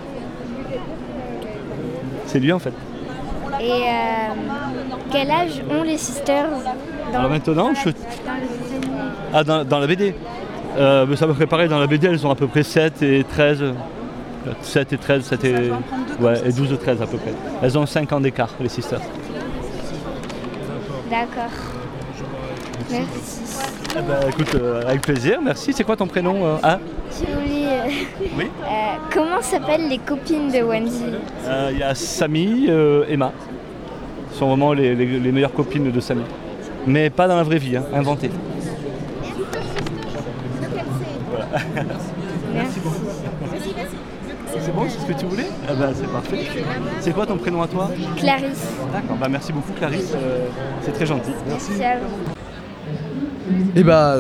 C'est 2.30 2.40
lui 2.40 2.52
en 2.54 2.60
fait. 2.60 2.74
Et 3.60 3.72
euh, 3.72 3.76
quel 5.12 5.32
âge 5.32 5.62
ont 5.70 5.82
les 5.84 5.98
Sisters 5.98 6.48
dans, 7.12 7.18
Alors 7.18 7.30
maintenant, 7.32 7.74
je... 7.74 7.90
dans 7.90 7.96
Ah, 9.34 9.44
dans, 9.44 9.66
dans 9.66 9.80
la 9.80 9.88
BD 9.88 10.14
euh, 10.78 11.06
mais 11.10 11.16
Ça 11.16 11.26
me 11.26 11.34
ferait 11.34 11.48
pareil, 11.48 11.68
dans 11.68 11.80
la 11.80 11.88
BD, 11.88 12.08
elles 12.08 12.26
ont 12.26 12.30
à 12.30 12.36
peu 12.36 12.48
près 12.48 12.62
7 12.62 13.02
et 13.02 13.24
13. 13.24 13.62
euh, 13.64 13.74
7 14.62 14.94
et 14.94 14.98
13, 14.98 15.24
7 15.24 15.44
et, 15.44 15.54
ouais, 16.22 16.34
et 16.46 16.52
12 16.52 16.72
et 16.74 16.78
13 16.78 17.02
à 17.02 17.08
peu 17.08 17.18
près. 17.18 17.34
Elles 17.64 17.78
ont 17.78 17.86
5 17.88 18.14
ans 18.14 18.22
d'écart, 18.22 18.54
les 18.60 18.70
sisters. 18.70 19.02
D'accord. 21.10 21.52
Merci. 22.92 23.42
Eh 23.98 24.02
ben, 24.02 24.30
écoute, 24.30 24.56
euh, 24.56 24.84
avec 24.88 25.02
plaisir, 25.02 25.40
merci. 25.44 25.74
C'est 25.74 25.84
quoi 25.84 25.96
ton 25.96 26.06
prénom 26.08 26.46
euh, 26.46 26.56
Ah, 26.62 26.78
Oui. 28.38 28.46
euh, 28.64 28.68
comment 29.14 29.42
s'appellent 29.42 29.90
les 29.90 29.98
copines 30.00 30.52
de 30.52 30.62
Wendy? 30.64 31.04
Euh, 31.46 31.70
Il 31.74 31.80
y 31.80 31.84
a 31.84 31.96
Samy, 31.96 32.66
euh, 32.70 33.06
Emma. 33.10 33.32
Ce 34.32 34.40
sont 34.40 34.48
vraiment 34.50 34.74
les, 34.74 34.96
les- 34.96 35.20
les 35.20 35.32
meilleures 35.32 35.54
copines 35.54 35.92
de 35.92 36.00
Samy. 36.00 36.22
Mais 36.88 37.10
pas 37.10 37.28
dans 37.28 37.36
la 37.36 37.44
vraie 37.44 37.58
vie, 37.58 37.78
hein, 37.78 37.84
inventées. 37.94 38.30
Merci. 42.54 42.80
C'est 44.62 44.74
bon, 44.76 44.84
c'est 44.90 45.00
ce 45.00 45.06
que 45.06 45.14
tu 45.20 45.26
voulais? 45.26 45.48
Ah 45.68 45.74
ben, 45.74 45.92
c'est 45.94 46.08
parfait. 46.12 46.46
C'est 47.00 47.12
quoi 47.14 47.26
ton 47.26 47.38
prénom 47.38 47.62
à 47.62 47.68
toi? 47.68 47.90
Clarisse. 48.18 48.68
D'accord, 48.92 49.16
bah, 49.18 49.28
merci 49.30 49.54
beaucoup 49.54 49.72
Clarisse, 49.74 50.12
euh, 50.16 50.48
c'est 50.82 50.92
très 50.92 51.06
gentil. 51.06 51.32
Merci 51.48 51.84
à 51.84 51.98
vous. 51.98 52.34
Et 53.76 53.84
bah, 53.84 54.18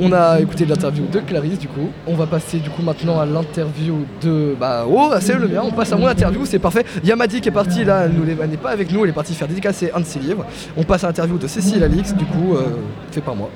on 0.00 0.12
a 0.12 0.40
écouté 0.40 0.64
l'interview 0.64 1.04
de 1.06 1.20
Clarisse 1.20 1.58
du 1.58 1.68
coup. 1.68 1.88
On 2.06 2.14
va 2.14 2.26
passer 2.26 2.58
du 2.58 2.70
coup 2.70 2.82
maintenant 2.82 3.18
à 3.20 3.26
l'interview 3.26 4.04
de. 4.22 4.54
Bah, 4.58 4.84
oh, 4.88 5.10
c'est 5.20 5.34
le 5.34 5.48
mien. 5.48 5.62
On 5.64 5.70
passe 5.72 5.92
à 5.92 5.96
mon 5.96 6.06
interview, 6.06 6.44
c'est 6.46 6.58
parfait. 6.58 6.84
Yamadi 7.04 7.40
qui 7.40 7.48
est 7.48 7.52
partie 7.52 7.84
là, 7.84 8.02
elle 8.04 8.12
nous- 8.12 8.24
elle 8.40 8.50
n'est 8.50 8.56
pas 8.56 8.70
avec 8.70 8.90
nous, 8.92 9.04
elle 9.04 9.10
est 9.10 9.14
partie 9.14 9.34
faire 9.34 9.48
dédicacer 9.48 9.90
un 9.94 10.00
de 10.00 10.04
ses 10.06 10.18
livres. 10.20 10.44
On 10.76 10.84
passe 10.84 11.04
à 11.04 11.08
l'interview 11.08 11.38
de 11.38 11.46
Cécile 11.46 11.82
Alix, 11.84 12.14
du 12.14 12.24
coup, 12.24 12.54
euh, 12.54 12.62
fait 13.10 13.20
par 13.20 13.34
moi. 13.36 13.48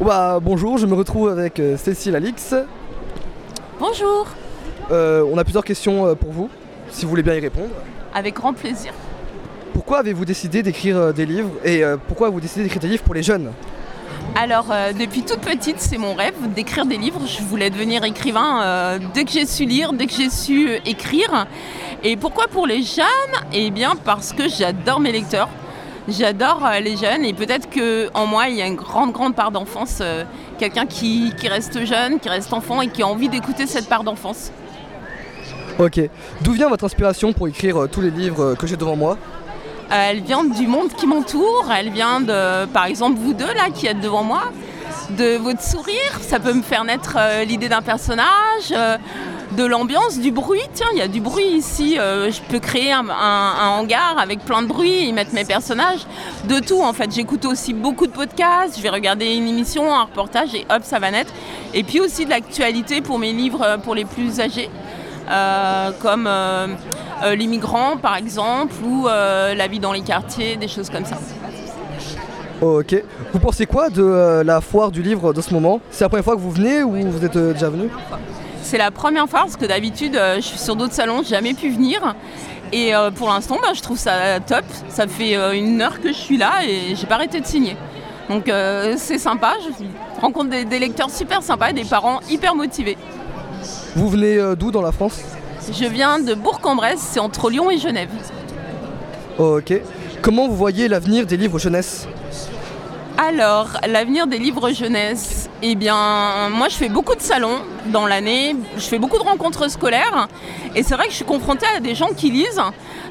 Oh, 0.00 0.04
bah, 0.04 0.38
bonjour, 0.42 0.78
je 0.78 0.86
me 0.86 0.94
retrouve 0.94 1.28
avec 1.28 1.60
euh, 1.60 1.76
Cécile 1.76 2.16
Alix. 2.16 2.54
Bonjour, 3.78 4.26
Euh, 4.90 5.24
on 5.32 5.38
a 5.38 5.44
plusieurs 5.44 5.64
questions 5.64 6.06
euh, 6.06 6.14
pour 6.14 6.30
vous, 6.30 6.50
si 6.90 7.04
vous 7.04 7.10
voulez 7.10 7.22
bien 7.22 7.34
y 7.34 7.40
répondre. 7.40 7.70
avec 8.14 8.34
grand 8.34 8.52
plaisir. 8.52 8.92
Pourquoi 9.72 9.98
avez-vous 9.98 10.24
décidé 10.24 10.62
d'écrire 10.62 10.96
euh, 10.96 11.12
des 11.12 11.26
livres 11.26 11.50
et 11.64 11.82
euh, 11.82 11.96
pourquoi 12.06 12.26
avez-vous 12.28 12.40
décidé 12.40 12.62
d'écrire 12.64 12.80
des 12.82 12.88
livres 12.88 13.02
pour 13.02 13.14
les 13.14 13.22
jeunes? 13.22 13.50
Alors, 14.36 14.66
euh, 14.72 14.92
depuis 14.92 15.22
toute 15.22 15.38
petite, 15.38 15.78
c'est 15.78 15.96
mon 15.96 16.12
rêve 16.12 16.34
d'écrire 16.54 16.86
des 16.86 16.96
livres. 16.96 17.20
Je 17.24 17.40
voulais 17.42 17.70
devenir 17.70 18.02
écrivain 18.02 18.62
euh, 18.62 18.98
dès 19.14 19.24
que 19.24 19.30
j'ai 19.30 19.46
su 19.46 19.64
lire, 19.64 19.92
dès 19.92 20.06
que 20.06 20.12
j'ai 20.12 20.28
su 20.28 20.70
euh, 20.70 20.78
écrire. 20.84 21.46
Et 22.02 22.16
pourquoi 22.16 22.48
pour 22.48 22.66
les 22.66 22.82
jeunes? 22.82 23.04
Eh 23.52 23.70
bien, 23.70 23.94
parce 23.94 24.32
que 24.32 24.48
j'adore 24.48 24.98
mes 24.98 25.12
lecteurs. 25.12 25.48
J'adore 26.08 26.68
les 26.82 26.96
jeunes 26.96 27.24
et 27.24 27.32
peut-être 27.32 27.68
qu'en 27.70 28.26
moi, 28.26 28.48
il 28.48 28.56
y 28.56 28.62
a 28.62 28.66
une 28.66 28.74
grande, 28.74 29.12
grande 29.12 29.36
part 29.36 29.52
d'enfance. 29.52 30.02
Quelqu'un 30.58 30.84
qui, 30.84 31.32
qui 31.38 31.48
reste 31.48 31.86
jeune, 31.86 32.20
qui 32.20 32.28
reste 32.28 32.52
enfant 32.52 32.82
et 32.82 32.88
qui 32.88 33.02
a 33.02 33.06
envie 33.06 33.30
d'écouter 33.30 33.66
cette 33.66 33.88
part 33.88 34.04
d'enfance. 34.04 34.50
Ok. 35.78 36.00
D'où 36.42 36.52
vient 36.52 36.68
votre 36.68 36.84
inspiration 36.84 37.32
pour 37.32 37.48
écrire 37.48 37.86
tous 37.90 38.02
les 38.02 38.10
livres 38.10 38.54
que 38.54 38.66
j'ai 38.66 38.76
devant 38.76 38.96
moi? 38.96 39.16
Elle 39.90 40.22
vient 40.22 40.44
du 40.44 40.66
monde 40.66 40.88
qui 40.96 41.06
m'entoure, 41.06 41.66
elle 41.76 41.90
vient 41.90 42.20
de, 42.20 42.66
par 42.66 42.86
exemple, 42.86 43.18
vous 43.18 43.34
deux 43.34 43.52
là 43.52 43.70
qui 43.72 43.86
êtes 43.86 44.00
devant 44.00 44.22
moi, 44.22 44.44
de 45.10 45.36
votre 45.36 45.62
sourire, 45.62 46.18
ça 46.20 46.40
peut 46.40 46.52
me 46.52 46.62
faire 46.62 46.84
naître 46.84 47.16
euh, 47.18 47.44
l'idée 47.44 47.68
d'un 47.68 47.82
personnage, 47.82 48.72
euh, 48.72 48.96
de 49.52 49.64
l'ambiance, 49.64 50.18
du 50.18 50.30
bruit, 50.30 50.62
tiens, 50.72 50.86
il 50.92 50.98
y 50.98 51.02
a 51.02 51.08
du 51.08 51.20
bruit 51.20 51.46
ici, 51.46 51.98
euh, 51.98 52.30
je 52.30 52.40
peux 52.40 52.58
créer 52.58 52.92
un, 52.92 53.04
hangar 53.08 54.16
avec 54.18 54.40
plein 54.40 54.62
de 54.62 54.66
bruit, 54.66 55.06
y 55.06 55.12
mettre 55.12 55.34
mes 55.34 55.44
personnages, 55.44 56.06
de 56.48 56.58
tout 56.58 56.82
en 56.82 56.92
fait. 56.92 57.12
J'écoute 57.12 57.44
aussi 57.44 57.72
beaucoup 57.74 58.06
de 58.06 58.12
podcasts, 58.12 58.76
je 58.76 58.82
vais 58.82 58.88
regarder 58.88 59.34
une 59.34 59.46
émission, 59.46 59.94
un 59.94 60.04
reportage 60.04 60.54
et 60.54 60.66
hop, 60.70 60.82
ça 60.82 60.98
va 60.98 61.10
naître. 61.10 61.32
Et 61.72 61.82
puis 61.82 62.00
aussi 62.00 62.24
de 62.24 62.30
l'actualité 62.30 63.00
pour 63.00 63.18
mes 63.18 63.32
livres 63.32 63.78
pour 63.84 63.94
les 63.94 64.04
plus 64.04 64.40
âgés. 64.40 64.70
Euh, 65.28 65.90
comme 66.00 66.26
euh, 66.26 66.66
euh, 67.24 67.34
les 67.34 67.46
migrants 67.46 67.96
par 67.96 68.16
exemple, 68.16 68.74
ou 68.84 69.06
la 69.06 69.66
vie 69.66 69.80
dans 69.80 69.92
les 69.92 70.02
quartiers, 70.02 70.56
des 70.56 70.68
choses 70.68 70.90
comme 70.90 71.04
ça. 71.04 71.16
Ok. 72.60 72.94
Vous 73.32 73.40
pensez 73.40 73.66
quoi 73.66 73.90
de 73.90 74.02
euh, 74.02 74.44
la 74.44 74.60
foire 74.60 74.90
du 74.90 75.02
livre 75.02 75.32
de 75.32 75.40
ce 75.40 75.52
moment? 75.52 75.80
C'est 75.90 76.04
la 76.04 76.08
première 76.08 76.24
fois 76.24 76.34
que 76.36 76.40
vous 76.40 76.52
venez 76.52 76.82
ou 76.84 76.92
vous 77.10 77.24
êtes 77.24 77.36
euh, 77.36 77.52
déjà 77.52 77.68
venu? 77.68 77.90
C'est 78.62 78.78
la 78.78 78.90
première 78.90 79.28
fois 79.28 79.40
parce 79.40 79.56
que 79.56 79.66
d'habitude, 79.66 80.16
euh, 80.16 80.36
je 80.36 80.42
suis 80.42 80.58
sur 80.58 80.76
d'autres 80.76 80.94
salons, 80.94 81.22
j'ai 81.24 81.30
jamais 81.30 81.52
pu 81.52 81.68
venir. 81.68 82.14
Et 82.72 82.92
pour 83.14 83.28
l'instant, 83.28 83.58
bah, 83.62 83.68
je 83.74 83.82
trouve 83.82 83.98
ça 83.98 84.40
top. 84.40 84.64
Ça 84.88 85.06
fait 85.06 85.36
une 85.56 85.80
heure 85.80 86.00
que 86.00 86.08
je 86.08 86.18
suis 86.18 86.36
là 86.36 86.64
et 86.66 86.96
j'ai 86.96 87.06
pas 87.06 87.16
arrêté 87.16 87.40
de 87.40 87.46
signer. 87.46 87.76
Donc 88.28 88.50
c'est 88.96 89.18
sympa. 89.18 89.52
Je 89.62 90.20
rencontre 90.20 90.50
des, 90.50 90.64
des 90.64 90.78
lecteurs 90.80 91.10
super 91.10 91.40
sympas 91.42 91.70
et 91.70 91.72
des 91.72 91.84
parents 91.84 92.18
hyper 92.28 92.56
motivés. 92.56 92.96
Vous 93.96 94.08
venez 94.08 94.38
euh, 94.38 94.56
d'où 94.56 94.70
dans 94.72 94.82
la 94.82 94.92
France? 94.92 95.20
Je 95.72 95.84
viens 95.84 96.18
de 96.18 96.34
Bourg-en-Bresse, 96.34 97.00
c'est 97.00 97.20
entre 97.20 97.48
Lyon 97.48 97.70
et 97.70 97.78
Genève. 97.78 98.10
Ok. 99.38 99.72
Comment 100.20 100.48
vous 100.48 100.56
voyez 100.56 100.88
l'avenir 100.88 101.26
des 101.26 101.36
livres 101.36 101.58
jeunesse? 101.58 102.08
Alors, 103.16 103.68
l'avenir 103.86 104.26
des 104.26 104.38
livres 104.38 104.72
jeunesse, 104.72 105.48
eh 105.62 105.76
bien, 105.76 106.48
moi 106.50 106.68
je 106.68 106.74
fais 106.74 106.88
beaucoup 106.88 107.14
de 107.14 107.20
salons 107.20 107.58
dans 107.86 108.06
l'année, 108.06 108.56
je 108.76 108.82
fais 108.82 108.98
beaucoup 108.98 109.18
de 109.18 109.22
rencontres 109.22 109.70
scolaires, 109.70 110.28
et 110.74 110.82
c'est 110.82 110.94
vrai 110.94 111.04
que 111.04 111.12
je 111.12 111.16
suis 111.16 111.24
confrontée 111.24 111.66
à 111.76 111.78
des 111.78 111.94
gens 111.94 112.08
qui 112.16 112.30
lisent. 112.32 112.60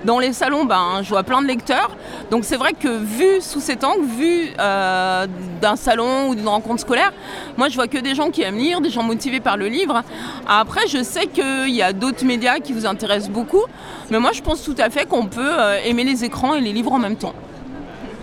Dans 0.05 0.19
les 0.19 0.33
salons, 0.33 0.65
ben, 0.65 1.01
je 1.01 1.09
vois 1.09 1.23
plein 1.23 1.41
de 1.41 1.47
lecteurs, 1.47 1.89
donc 2.29 2.43
c'est 2.43 2.57
vrai 2.57 2.73
que 2.73 2.89
vu 2.89 3.39
sous 3.39 3.61
cet 3.61 3.85
angle, 3.85 4.05
vu 4.05 4.49
euh, 4.59 5.27
d'un 5.61 5.77
salon 5.77 6.27
ou 6.27 6.35
d'une 6.35 6.47
rencontre 6.47 6.81
scolaire, 6.81 7.13
moi 7.57 7.69
je 7.69 7.75
vois 7.75 7.87
que 7.87 7.97
des 7.97 8.13
gens 8.13 8.29
qui 8.29 8.41
aiment 8.41 8.57
lire, 8.57 8.81
des 8.81 8.89
gens 8.89 9.03
motivés 9.03 9.39
par 9.39 9.55
le 9.55 9.67
livre. 9.67 10.03
Après, 10.45 10.87
je 10.87 11.01
sais 11.03 11.27
qu'il 11.27 11.69
y 11.73 11.81
a 11.81 11.93
d'autres 11.93 12.25
médias 12.25 12.59
qui 12.59 12.73
vous 12.73 12.85
intéressent 12.85 13.29
beaucoup, 13.31 13.63
mais 14.11 14.19
moi 14.19 14.31
je 14.33 14.41
pense 14.41 14.61
tout 14.61 14.75
à 14.77 14.89
fait 14.89 15.07
qu'on 15.07 15.27
peut 15.27 15.39
euh, 15.41 15.77
aimer 15.85 16.03
les 16.03 16.25
écrans 16.25 16.53
et 16.53 16.59
les 16.59 16.73
livres 16.73 16.91
en 16.91 16.99
même 16.99 17.15
temps. 17.15 17.33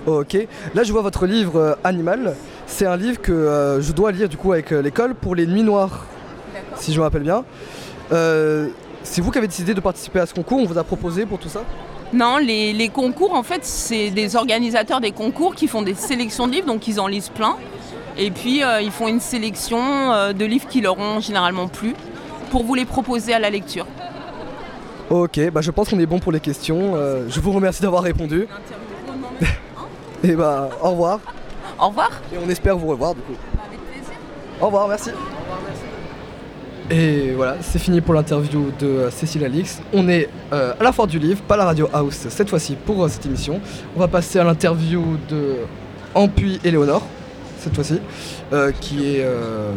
Ok. 0.07 0.37
Là, 0.75 0.83
je 0.83 0.93
vois 0.93 1.03
votre 1.03 1.27
livre 1.27 1.57
euh, 1.57 1.75
Animal. 1.83 2.35
C'est 2.67 2.87
un 2.87 2.97
livre 2.97 3.23
que 3.23 3.33
euh, 3.33 3.81
je 3.81 3.93
dois 3.93 4.13
lire 4.13 4.29
du 4.29 4.37
coup 4.37 4.53
avec 4.53 4.71
l'école 4.71 5.15
pour 5.15 5.35
les 5.35 5.47
Nuits 5.47 5.63
Noires, 5.63 6.05
si 6.77 6.93
je 6.93 6.99
me 6.99 7.05
rappelle 7.05 7.23
bien. 7.23 7.45
C'est 9.03 9.21
vous 9.21 9.31
qui 9.31 9.39
avez 9.39 9.47
décidé 9.47 9.75
de 9.75 9.81
participer 9.81 10.21
à 10.21 10.27
ce 10.27 10.35
concours. 10.35 10.59
On 10.59 10.67
vous 10.67 10.79
a 10.79 10.85
proposé 10.85 11.27
pour 11.27 11.39
tout 11.39 11.49
ça 11.49 11.63
Non, 12.13 12.37
les, 12.37 12.73
les 12.73 12.89
concours, 12.89 13.35
en 13.35 13.43
fait, 13.43 13.65
c'est 13.65 14.11
des 14.11 14.37
organisateurs 14.37 15.01
des 15.01 15.13
concours 15.13 15.55
qui 15.55 15.69
font 15.69 15.83
des 15.83 15.95
sélections 15.95 16.47
de 16.47 16.53
livres, 16.53 16.67
donc 16.67 16.87
ils 16.87 17.01
en 17.01 17.07
lisent 17.07 17.31
plein. 17.31 17.57
Et 18.19 18.31
puis, 18.31 18.63
euh, 18.63 18.83
ils 18.83 18.91
font 18.91 19.09
une 19.09 19.21
sélection 19.21 20.13
euh, 20.13 20.33
de 20.33 20.45
livres 20.45 20.69
qui 20.69 20.81
leur 20.81 20.99
ont 20.99 21.21
généralement 21.21 21.69
plu 21.69 21.95
pour 22.51 22.65
vous 22.65 22.75
les 22.75 22.85
proposer 22.85 23.33
à 23.33 23.39
la 23.39 23.51
lecture. 23.51 23.87
Ok. 25.09 25.41
Bah, 25.51 25.61
je 25.61 25.71
pense 25.71 25.89
qu'on 25.89 25.99
est 25.99 26.07
bon 26.07 26.19
pour 26.19 26.33
les 26.33 26.41
questions. 26.41 26.93
Euh, 26.95 27.27
je 27.29 27.41
vous 27.41 27.53
remercie 27.53 27.83
d'avoir 27.83 28.03
répondu. 28.03 28.47
Et 30.23 30.35
bah, 30.35 30.69
au 30.83 30.91
revoir. 30.91 31.21
Au 31.81 31.89
revoir. 31.89 32.11
Et 32.33 32.37
on 32.45 32.49
espère 32.51 32.77
vous 32.77 32.89
revoir 32.89 33.15
du 33.15 33.23
coup. 33.23 33.37
Au 34.61 34.67
revoir, 34.67 34.89
merci. 34.89 35.11
Et 36.91 37.33
voilà, 37.37 37.57
c'est 37.61 37.79
fini 37.79 38.01
pour 38.01 38.15
l'interview 38.15 38.73
de 38.81 38.87
euh, 38.87 39.11
Cécile 39.11 39.45
Alix. 39.45 39.81
On 39.93 40.09
est 40.09 40.29
euh, 40.53 40.73
à 40.79 40.83
la 40.83 40.91
Foire 40.91 41.07
du 41.07 41.21
Livre, 41.21 41.41
pas 41.43 41.57
la 41.57 41.65
Radio 41.65 41.89
House 41.93 42.27
cette 42.29 42.51
fois-ci 42.51 42.75
pour 42.85 43.05
euh, 43.05 43.09
cette 43.09 43.25
émission. 43.27 43.61
On 43.97 44.01
va 44.01 44.09
passer 44.09 44.41
à 44.41 44.45
l'interview 44.45 45.05
de 45.29 45.59
Ampuy 46.17 46.59
Éléonore, 46.65 47.07
cette 47.61 47.75
fois-ci, 47.77 48.01
euh, 48.53 48.73
qui 48.81 49.05
est 49.15 49.21
euh, 49.23 49.71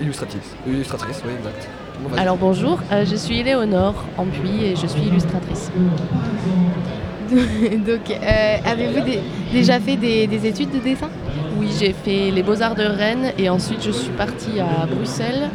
illustratrice. 0.00 0.54
Illustratrice, 0.66 1.20
oui, 1.26 1.32
exact. 1.38 1.68
Bon. 2.02 2.16
Alors 2.16 2.36
bonjour, 2.38 2.78
euh, 2.90 3.04
je 3.04 3.16
suis 3.16 3.40
Éléonore 3.40 4.04
Ampuy 4.16 4.64
et 4.64 4.76
je 4.76 4.86
suis 4.86 5.02
illustratrice. 5.02 5.70
Donc, 7.30 8.10
euh, 8.10 8.56
avez-vous 8.64 9.04
dé- 9.04 9.20
déjà 9.52 9.78
fait 9.78 9.96
des, 9.96 10.26
des 10.26 10.46
études 10.46 10.70
de 10.72 10.78
dessin? 10.78 11.10
Oui, 11.58 11.68
j'ai 11.78 11.92
fait 11.92 12.30
les 12.30 12.42
Beaux-Arts 12.42 12.76
de 12.76 12.84
Rennes 12.84 13.32
et 13.38 13.50
ensuite 13.50 13.82
je 13.84 13.90
suis 13.90 14.10
partie 14.12 14.58
à 14.60 14.86
Bruxelles 14.86 15.50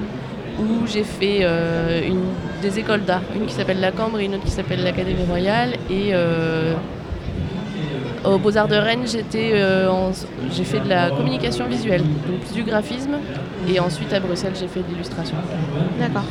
où 0.62 0.86
j'ai 0.88 1.03
fait 1.03 1.39
euh, 1.41 2.01
une, 2.08 2.22
des 2.62 2.80
écoles 2.80 3.03
d'art, 3.03 3.22
une 3.36 3.46
qui 3.46 3.53
s'appelle 3.53 3.80
la 3.80 3.91
Cambre 3.91 4.20
et 4.20 4.25
une 4.25 4.36
autre 4.36 4.44
qui 4.46 4.51
s'appelle 4.51 4.84
l'Académie 4.84 5.24
Royale. 5.27 5.72
Et 5.89 6.12
euh, 6.13 6.74
aux 8.24 8.38
Beaux-Arts 8.38 8.68
de 8.68 8.75
Rennes, 8.75 9.06
j'étais, 9.06 9.51
euh, 9.53 9.89
en- 9.89 10.12
j'ai 10.51 10.63
fait 10.63 10.80
de 10.80 10.89
la 10.89 11.10
communication 11.10 11.65
visuelle, 11.68 12.01
donc 12.01 12.39
plus 12.41 12.53
du 12.56 12.63
graphisme. 12.63 13.15
Et 13.68 13.80
ensuite 13.80 14.12
à 14.13 14.20
Bruxelles, 14.20 14.53
j'ai 14.60 14.68
fait 14.68 14.82
de 14.82 14.86
l'illustration. 14.91 15.36
D'accord. 16.00 16.25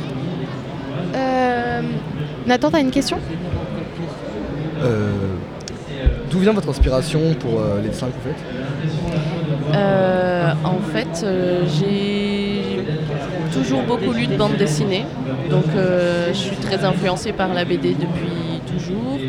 Euh, 1.15 1.81
Nathan, 2.47 2.71
t'as 2.71 2.81
une 2.81 2.91
question? 2.91 3.17
Euh, 4.83 5.09
D'où 6.31 6.39
vient 6.39 6.53
votre 6.53 6.69
inspiration 6.69 7.19
pour 7.39 7.59
euh, 7.59 7.81
les 7.83 7.89
dessins 7.89 8.07
que 8.07 8.13
vous 8.13 8.29
faites? 8.29 9.75
Euh, 9.75 10.51
en 10.63 10.79
fait, 10.79 11.23
euh, 11.25 11.63
j'ai 11.67 12.30
toujours 13.51 13.83
beaucoup 13.83 14.13
lu 14.13 14.27
de 14.27 14.35
bande 14.35 14.55
dessinée, 14.57 15.05
donc 15.49 15.65
euh, 15.75 16.29
je 16.29 16.37
suis 16.37 16.55
très 16.55 16.83
influencée 16.85 17.33
par 17.33 17.53
la 17.53 17.65
BD 17.65 17.89
depuis 17.93 18.61
toujours. 18.67 19.19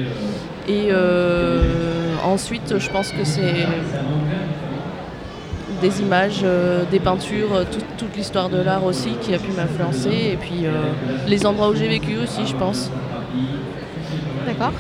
Et 0.69 0.89
euh, 0.91 2.15
ensuite, 2.25 2.79
je 2.79 2.91
pense 2.91 3.11
que 3.11 3.25
c'est 3.25 3.67
des 5.81 6.01
images, 6.01 6.43
euh, 6.45 6.85
des 6.91 7.01
peintures, 7.01 7.65
toute, 7.99 8.17
l'histoire 8.17 8.49
de 8.49 8.63
l'art 8.63 8.85
aussi 8.85 9.11
qui 9.21 9.35
a 9.35 9.39
pu 9.39 9.51
m'influencer, 9.53 10.33
et 10.33 10.39
puis 10.41 10.67
les 11.27 11.47
endroits 11.47 11.71
où 11.71 11.75
j'ai 11.75 11.89
vécu 11.89 12.17
aussi, 12.23 12.47
je 12.47 12.57
pense. 12.57 12.91
D'accord. 14.47 14.73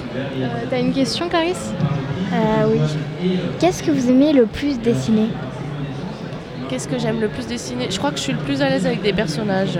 T'as 0.70 0.80
une 0.80 0.92
question, 0.92 1.28
Clarisse? 1.28 1.72
Oui. 2.32 2.80
Qu'est-ce 3.58 3.82
que 3.82 3.90
vous 3.90 4.10
aimez 4.10 4.32
le 4.32 4.46
plus 4.46 4.78
dessiner? 4.78 5.28
Qu'est-ce 6.72 6.88
que 6.88 6.98
j'aime 6.98 7.20
le 7.20 7.28
plus 7.28 7.46
dessiner 7.46 7.88
Je 7.90 7.98
crois 7.98 8.12
que 8.12 8.16
je 8.16 8.22
suis 8.22 8.32
le 8.32 8.38
plus 8.38 8.62
à 8.62 8.70
l'aise 8.70 8.86
avec 8.86 9.02
des 9.02 9.12
personnages 9.12 9.78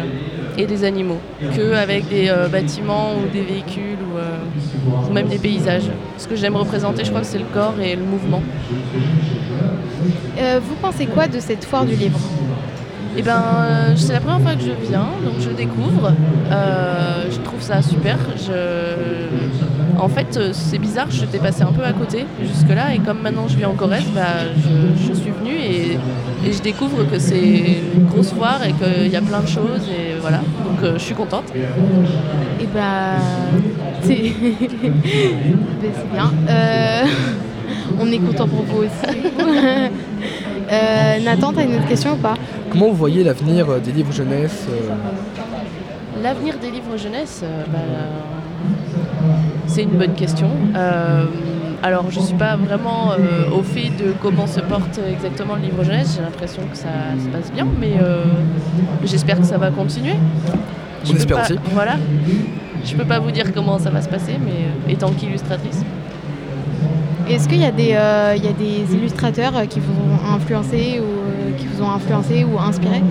et 0.59 0.67
des 0.67 0.85
animaux 0.85 1.17
que 1.57 1.73
avec 1.73 2.07
des 2.11 2.29
euh, 2.29 2.49
bâtiments 2.49 3.13
ou 3.15 3.33
des 3.33 3.41
véhicules 3.41 3.97
ou, 4.13 4.19
euh, 4.19 5.09
ou 5.09 5.11
même 5.11 5.27
des 5.27 5.39
paysages. 5.39 5.89
Ce 6.19 6.29
que 6.29 6.37
j'aime 6.37 6.55
représenter, 6.55 7.03
je 7.03 7.09
crois 7.09 7.23
que 7.23 7.27
c'est 7.27 7.39
le 7.39 7.47
corps 7.47 7.81
et 7.83 7.97
le 7.97 8.03
mouvement. 8.03 8.43
Euh, 10.39 10.61
Vous 10.63 10.75
pensez 10.83 11.07
quoi 11.07 11.29
de 11.29 11.41
cette 11.41 11.65
foire 11.65 11.87
du 11.87 11.95
livre? 11.95 12.21
Et 13.17 13.23
ben, 13.23 13.95
c'est 13.97 14.13
la 14.13 14.21
première 14.21 14.43
fois 14.43 14.55
que 14.55 14.63
je 14.63 14.87
viens, 14.87 15.09
donc 15.25 15.41
je 15.41 15.49
découvre. 15.49 16.13
Je 16.51 17.39
trouve 17.39 17.63
ça 17.63 17.81
super. 17.81 18.19
Je... 18.37 19.29
En 19.99 20.09
fait, 20.09 20.39
c'est 20.53 20.79
bizarre, 20.79 21.11
je 21.11 21.25
t'ai 21.25 21.39
passé 21.39 21.63
un 21.63 21.73
peu 21.73 21.85
à 21.85 21.93
côté 21.93 22.27
jusque-là, 22.43 22.95
et 22.95 22.99
comme 22.99 23.21
maintenant 23.21 23.47
je 23.49 23.57
vis 23.57 23.67
en 23.67 23.75
Corrèze, 23.75 24.07
bah, 24.15 24.45
je, 24.57 25.07
je 25.07 25.13
suis 25.13 25.31
venue 25.31 25.55
et, 25.55 25.82
et 26.45 26.53
je 26.53 26.61
découvre 26.63 27.05
que 27.11 27.19
c'est 27.19 27.39
une 27.95 28.07
grosse 28.07 28.33
foire 28.33 28.61
et 28.65 28.73
qu'il 28.73 29.09
y 29.13 29.17
a 29.17 29.21
plein 29.23 29.41
de 29.41 29.49
choses, 29.49 29.89
et 29.89 30.19
voilà. 30.21 30.39
Donc 30.39 30.83
euh, 30.83 30.95
je 30.95 31.03
suis 31.03 31.15
contente. 31.15 31.45
Eh 32.61 32.67
bah, 32.67 33.17
c'est 34.03 34.15
Ben, 35.83 35.91
c'est 35.95 36.13
bien. 36.13 36.31
Euh, 36.49 37.05
on 38.01 38.11
est 38.11 38.19
content 38.19 38.49
pour 38.49 38.63
vous 38.63 38.83
aussi. 38.85 39.17
Euh, 40.73 41.19
Nathan, 41.23 41.53
t'as 41.53 41.65
une 41.65 41.75
autre 41.75 41.87
question 41.89 42.13
ou 42.13 42.17
pas? 42.17 42.35
Comment 42.71 42.87
vous 42.89 42.95
voyez 42.95 43.23
l'avenir 43.23 43.69
euh, 43.69 43.79
des 43.79 43.93
livres 43.93 44.13
jeunesse 44.13 44.67
euh, 44.71 44.95
L'avenir 46.23 46.55
des 46.59 46.71
livres 46.71 46.97
jeunesse, 46.97 47.43
euh, 47.45 47.65
bah, 47.71 47.79
c'est 49.67 49.83
une 49.83 49.91
bonne 49.91 50.15
question. 50.15 50.49
Alors, 51.83 52.11
je 52.11 52.21
ne 52.21 52.25
suis 52.25 52.35
pas 52.37 52.55
vraiment 52.57 53.11
euh, 53.13 53.51
au 53.59 53.63
fait 53.63 53.89
de 53.91 54.13
comment 54.23 54.47
se 54.47 54.61
porte 54.61 55.01
exactement 55.11 55.57
le 55.57 55.63
livre 55.63 55.83
jeunesse. 55.83 56.15
J'ai 56.17 56.23
l'impression 56.23 56.63
que 56.71 56.77
ça 56.77 56.89
se 57.21 57.27
passe 57.29 57.53
bien, 57.53 57.67
mais 57.81 57.95
euh, 58.01 58.23
j'espère 59.05 59.39
que 59.41 59.45
ça 59.47 59.59
va 59.59 59.71
continuer. 59.71 60.15
Je 61.05 61.11
On 61.11 61.13
peux 61.15 61.19
espère 61.19 61.37
pas- 61.39 61.43
aussi. 61.45 61.59
Voilà. 61.73 61.97
Je 62.85 62.95
peux 62.95 63.05
pas 63.05 63.19
vous 63.19 63.33
dire 63.33 63.53
comment 63.53 63.79
ça 63.81 63.91
va 63.91 64.01
se 64.01 64.09
passer, 64.09 64.39
mais 64.45 64.53
euh, 64.53 64.93
étant 64.93 65.11
qu'illustratrice. 65.11 65.83
Est-ce 67.29 67.49
qu'il 67.49 67.59
y, 67.61 67.65
a 67.65 67.71
des, 67.73 67.93
euh, 67.95 68.35
il 68.37 68.45
y 68.45 68.49
a 68.49 68.53
des 68.53 68.95
illustrateurs 68.95 69.53
qui 69.69 69.81
vous 69.81 69.93
ont 69.93 70.35
influencé 70.37 71.01
ou 71.01 71.05
euh, 71.05 71.57
qui 71.57 71.67
vous 71.67 71.83
ont 71.83 71.91
influencé 71.91 72.45
ou 72.45 72.59
inspiré? 72.61 73.03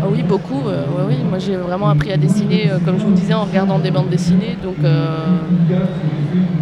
Ah 0.00 0.06
oui, 0.12 0.22
beaucoup. 0.22 0.68
euh, 0.68 0.82
ouais, 0.86 1.04
oui. 1.08 1.16
Moi, 1.28 1.38
j'ai 1.40 1.56
vraiment 1.56 1.88
appris 1.88 2.12
à 2.12 2.16
dessiner, 2.16 2.70
euh, 2.70 2.78
comme 2.84 2.98
je 3.00 3.04
vous 3.04 3.12
disais, 3.12 3.34
en 3.34 3.44
regardant 3.44 3.78
des 3.80 3.90
bandes 3.90 4.08
dessinées. 4.08 4.56
Donc, 4.62 4.76
euh, 4.84 5.16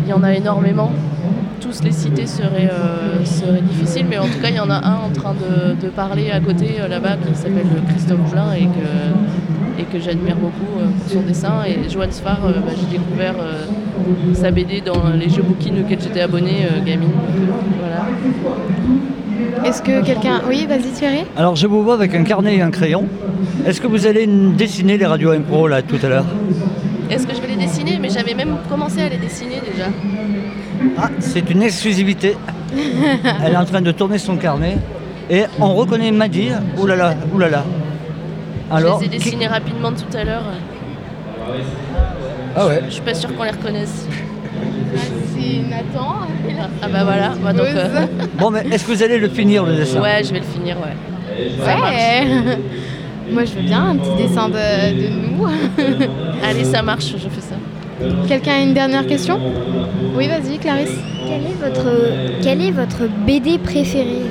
il 0.05 0.09
y 0.09 0.13
en 0.15 0.23
a 0.23 0.33
énormément. 0.35 0.91
Tous 1.61 1.83
les 1.83 1.91
citer 1.91 2.27
serait, 2.27 2.71
euh, 2.71 3.25
serait 3.25 3.61
difficile, 3.63 4.07
mais 4.09 4.19
en 4.19 4.27
tout 4.27 4.39
cas, 4.41 4.49
il 4.51 4.57
y 4.57 4.61
en 4.61 4.71
a 4.71 4.77
un 4.87 4.97
en 4.97 5.11
train 5.11 5.35
de, 5.35 5.75
de 5.85 5.89
parler 5.91 6.31
à 6.31 6.39
côté 6.39 6.77
euh, 6.81 6.87
là-bas 6.87 7.17
qui 7.17 7.35
s'appelle 7.35 7.67
Christophe 7.89 8.19
Moulin 8.29 8.53
et 8.55 8.65
que, 8.67 9.81
et 9.81 9.85
que 9.85 9.99
j'admire 9.99 10.37
beaucoup 10.37 10.79
euh, 10.79 10.87
pour 10.87 11.13
son 11.13 11.23
dessin. 11.23 11.65
Et 11.67 11.89
Joanne 11.91 12.13
Sfar, 12.13 12.39
euh, 12.45 12.53
bah, 12.65 12.73
j'ai 12.79 12.99
découvert 12.99 13.35
euh, 13.41 13.65
sa 14.35 14.51
BD 14.51 14.81
dans 14.81 15.11
les 15.19 15.29
jeux 15.29 15.43
booking 15.43 15.81
auxquels 15.83 16.01
j'étais 16.01 16.21
abonnée, 16.21 16.67
euh, 16.71 16.85
gamine. 16.85 17.11
Voilà. 17.81 18.05
Est-ce 19.69 19.83
que 19.83 20.05
quelqu'un. 20.05 20.43
Oui, 20.49 20.67
vas-y 20.69 20.93
Thierry 20.93 21.25
Alors 21.37 21.57
je 21.57 21.67
vous 21.67 21.83
vois 21.83 21.95
avec 21.95 22.15
un 22.15 22.23
carnet 22.23 22.57
et 22.57 22.63
un 22.63 22.71
crayon. 22.71 23.07
Est-ce 23.67 23.81
que 23.81 23.87
vous 23.87 24.07
allez 24.07 24.27
dessiner 24.27 24.99
les 24.99 25.07
radios 25.07 25.31
impro 25.33 25.67
là 25.67 25.83
tout 25.83 25.99
à 26.03 26.09
l'heure? 26.09 26.27
Est-ce 27.11 27.27
que 27.27 27.35
je 27.35 27.41
vais 27.41 27.49
les 27.49 27.57
dessiner? 27.67 27.99
Mais 28.01 28.11
j'avais 28.11 28.35
même 28.35 28.57
commencé 28.69 29.01
à 29.01 29.09
les 29.09 29.17
dessiner 29.19 29.61
déjà. 29.73 29.87
Ah, 30.99 31.11
c'est 31.21 31.49
une 31.51 31.63
exclusivité. 31.63 32.37
Elle 33.45 33.53
est 33.53 33.57
en 33.57 33.65
train 33.65 33.81
de 33.83 33.93
tourner 33.93 34.19
son 34.19 34.37
carnet 34.37 34.79
et 35.31 35.45
on 35.61 35.75
reconnaît 35.75 36.11
Maddy. 36.11 36.51
Oulala, 36.79 37.15
oulala. 37.35 37.65
Alors, 38.71 39.01
je 39.03 39.09
les 39.09 39.15
ai 39.15 39.19
dessinés 39.19 39.47
rapidement 39.47 39.93
tout 39.93 40.17
à 40.17 40.25
l'heure. 40.25 40.43
Ah 42.57 42.67
ouais 42.67 42.83
Je 42.87 42.93
suis 42.95 43.03
pas 43.03 43.15
sûre 43.15 43.35
qu'on 43.37 43.45
les 43.45 43.51
reconnaisse. 43.51 44.07
C'est 45.35 45.69
Nathan. 45.69 46.15
Ah 46.83 46.87
bah 46.91 47.05
voilà, 47.05 47.33
moi 47.41 47.53
donc. 47.53 47.67
Euh, 47.67 48.07
Bon, 48.39 48.51
mais 48.51 48.65
est-ce 48.73 48.85
que 48.87 48.93
vous 48.93 49.03
allez 49.03 49.19
le 49.19 49.29
finir 49.29 49.65
le 49.65 49.77
dessin 49.77 50.01
ouais, 50.01 50.23
je 50.25 50.33
vais 50.33 50.39
le 50.41 50.45
finir, 50.45 50.77
ouais. 50.79 51.51
Ouais. 51.65 52.59
Moi, 53.31 53.45
je 53.45 53.53
veux 53.55 53.63
bien 53.63 53.91
un 53.91 53.97
petit 53.97 54.23
dessin 54.29 54.49
de, 54.49 54.55
de 54.55 55.09
nous. 55.09 55.47
Allez, 56.49 56.65
ça 56.65 56.81
marche, 56.83 57.13
je 57.13 57.29
fais 57.29 57.41
ça. 57.41 57.57
Quelqu'un 58.29 58.53
a 58.53 58.63
une 58.63 58.75
dernière 58.75 59.07
question? 59.07 59.39
Oui, 60.17 60.29
vas-y, 60.29 60.59
Clarisse. 60.59 60.99
Quel 61.27 61.43
est 61.43 61.71
votre, 61.71 61.91
quel 62.43 62.61
est 62.63 62.71
votre 62.71 63.05
BD 63.27 63.59
préféré? 63.59 64.23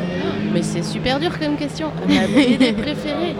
Mais 0.53 0.62
c'est 0.62 0.84
super 0.84 1.19
dur 1.19 1.38
comme 1.39 1.55
question. 1.57 1.88
Ma 2.07 2.27
BD 2.27 2.74
préférée 2.81 3.36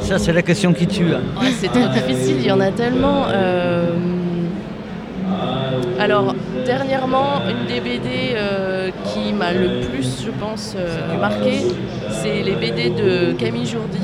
Ça, 0.00 0.18
c'est 0.18 0.32
la 0.32 0.42
question 0.42 0.72
qui 0.72 0.86
tue. 0.86 1.12
hein. 1.14 1.20
Ouais, 1.40 1.48
C'est 1.58 1.68
trop 1.68 1.88
difficile, 1.88 2.36
il 2.40 2.46
y 2.46 2.52
en 2.52 2.60
a 2.60 2.70
tellement. 2.70 3.24
euh, 3.28 3.90
Alors, 5.98 6.34
dernièrement, 6.64 7.42
une 7.48 7.66
des 7.66 7.80
BD 7.80 8.34
euh, 8.36 8.90
qui 9.12 9.32
m'a 9.32 9.52
le 9.52 9.80
plus, 9.88 10.22
je 10.24 10.30
pense, 10.30 10.74
euh, 10.76 11.18
marqué, 11.20 11.58
c'est 12.10 12.42
les 12.42 12.54
BD 12.54 12.90
de 12.90 13.32
Camille 13.32 13.66
Jourdi, 13.66 13.98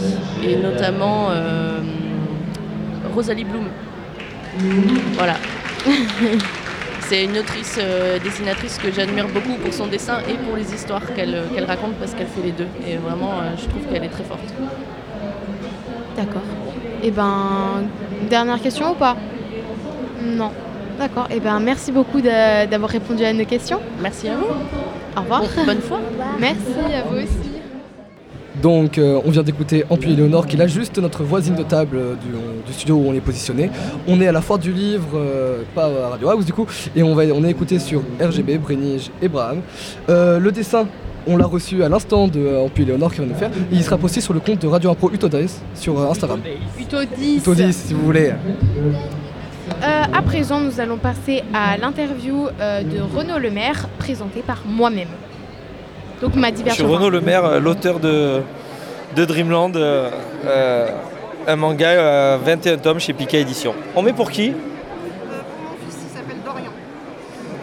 et 0.47 0.57
notamment 0.57 1.29
euh, 1.31 1.79
Rosalie 3.15 3.45
Bloom. 3.45 3.65
Voilà. 5.15 5.37
C'est 7.09 7.25
une 7.25 7.39
autrice, 7.39 7.79
euh, 7.81 8.19
dessinatrice 8.19 8.77
que 8.79 8.93
j'admire 8.93 9.29
beaucoup 9.29 9.55
pour 9.65 9.73
son 9.73 9.87
dessin 9.87 10.19
et 10.29 10.35
pour 10.35 10.57
les 10.57 10.75
histoires 10.75 11.01
qu'elle 11.15 11.43
qu'elle 11.55 11.65
raconte 11.65 11.95
parce 11.95 12.13
qu'elle 12.13 12.27
fait 12.27 12.43
les 12.45 12.53
deux. 12.53 12.67
Et 12.87 12.97
vraiment, 12.97 13.33
euh, 13.41 13.55
je 13.57 13.65
trouve 13.67 13.83
qu'elle 13.91 14.05
est 14.05 14.09
très 14.09 14.25
forte. 14.25 14.53
D'accord. 16.17 16.43
Et 17.03 17.11
ben, 17.11 17.85
dernière 18.29 18.61
question 18.61 18.91
ou 18.91 18.95
pas? 18.95 19.17
Non. 20.23 20.51
D'accord. 20.99 21.29
Et 21.31 21.41
ben, 21.41 21.61
merci 21.61 21.93
beaucoup 21.93 22.21
d'avoir 22.21 22.91
répondu 22.91 23.25
à 23.25 23.33
nos 23.33 23.45
questions. 23.47 23.81
Merci 24.03 24.29
à 24.29 24.35
vous. 24.37 24.47
Au 25.17 25.21
revoir. 25.21 25.41
Bon- 25.43 25.65
bonne 25.65 25.81
fois. 25.81 26.01
Merci 26.39 26.61
à 26.95 27.09
vous 27.09 27.17
aussi. 27.17 27.58
Donc 28.63 28.99
euh, 28.99 29.21
on 29.25 29.31
vient 29.31 29.43
d'écouter 29.43 29.85
Ampuy 29.89 30.17
Léonore 30.17 30.47
qui 30.47 30.57
est 30.57 30.59
là 30.59 30.67
juste 30.67 30.99
notre 30.99 31.23
voisine 31.23 31.55
de 31.55 31.63
table 31.63 31.97
euh, 31.97 32.15
du, 32.15 32.29
du 32.67 32.73
studio 32.73 32.97
où 32.97 33.09
on 33.09 33.15
est 33.15 33.21
positionné. 33.21 33.71
On 34.07 34.21
est 34.21 34.27
à 34.27 34.33
la 34.33 34.41
foire 34.41 34.59
du 34.59 34.73
livre, 34.73 35.09
euh, 35.15 35.63
pas 35.75 35.87
à 35.87 36.09
Radio 36.11 36.31
House 36.31 36.45
du 36.45 36.53
coup, 36.53 36.67
et 36.97 37.03
on, 37.03 37.15
va, 37.15 37.25
on 37.35 37.45
est 37.45 37.51
écouté 37.51 37.79
sur 37.79 38.03
RGB, 38.21 38.59
Brénige 38.59 39.11
et 39.23 39.29
Braham. 39.29 39.61
Le 40.09 40.51
dessin, 40.51 40.87
on 41.27 41.37
l'a 41.37 41.47
reçu 41.47 41.85
à 41.85 41.89
l'instant 41.89 42.27
de 42.27 42.57
Ampuy 42.57 42.85
Léonore 42.85 43.13
qui 43.13 43.21
va 43.21 43.27
nous 43.27 43.35
faire. 43.35 43.51
Et 43.51 43.75
il 43.75 43.85
sera 43.85 43.99
posté 43.99 44.21
sur 44.21 44.35
le 44.35 44.41
compte 44.41 44.61
de 44.61 44.67
Radio 44.67 44.91
Impro 44.91 45.11
Utodis 45.13 45.61
sur 45.75 46.01
Instagram. 46.11 46.41
Plutôt 46.75 47.05
10. 47.17 47.39
Utodis 47.39 47.73
si 47.73 47.95
vous 47.95 48.05
voulez. 48.05 48.33
À 49.83 50.23
présent, 50.23 50.61
nous 50.61 50.81
allons 50.81 50.97
passer 50.97 51.43
à 51.55 51.77
l'interview 51.77 52.47
de 52.59 53.17
Renaud 53.17 53.39
Lemaire, 53.39 53.89
présentée 53.99 54.43
par 54.43 54.63
moi-même. 54.67 55.09
Donc 56.21 56.35
ma 56.35 56.49
Je 56.55 56.73
suis. 56.73 56.83
Renaud 56.83 57.11
Lemaire, 57.11 57.45
euh, 57.45 57.61
l'auteur 57.61 58.01
de, 58.01 58.41
de 59.15 59.25
Dreamland, 59.25 59.77
euh, 59.77 60.11
euh, 60.47 60.89
un 61.47 61.57
manga 61.57 61.89
euh, 61.91 62.39
21 62.45 62.79
tomes 62.79 62.99
chez 63.01 63.13
Pika 63.13 63.39
Édition. 63.39 63.75
On 63.95 64.03
met 64.03 64.13
pour 64.13 64.31
qui 64.31 64.53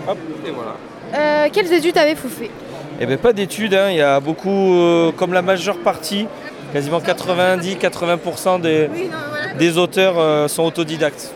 Hop, 0.08 0.18
et 0.46 0.52
voilà. 0.52 0.76
Euh, 1.16 1.50
quelles 1.52 1.74
études 1.74 1.98
avez-vous 1.98 2.30
fait 2.30 2.52
Eh 3.02 3.06
bien, 3.08 3.18
pas 3.18 3.34
d'études, 3.34 3.74
hein. 3.74 3.88
il 3.90 3.98
y 3.98 4.02
a 4.02 4.20
beaucoup, 4.20 4.76
euh, 4.76 5.12
comme 5.12 5.34
la 5.34 5.42
majeure 5.42 5.78
partie, 5.80 6.28
quasiment 6.72 7.00
90-80% 7.00 8.62
des, 8.62 8.90
des 9.58 9.78
auteurs 9.80 10.16
euh, 10.20 10.48
sont 10.48 10.64
autodidactes. 10.64 11.32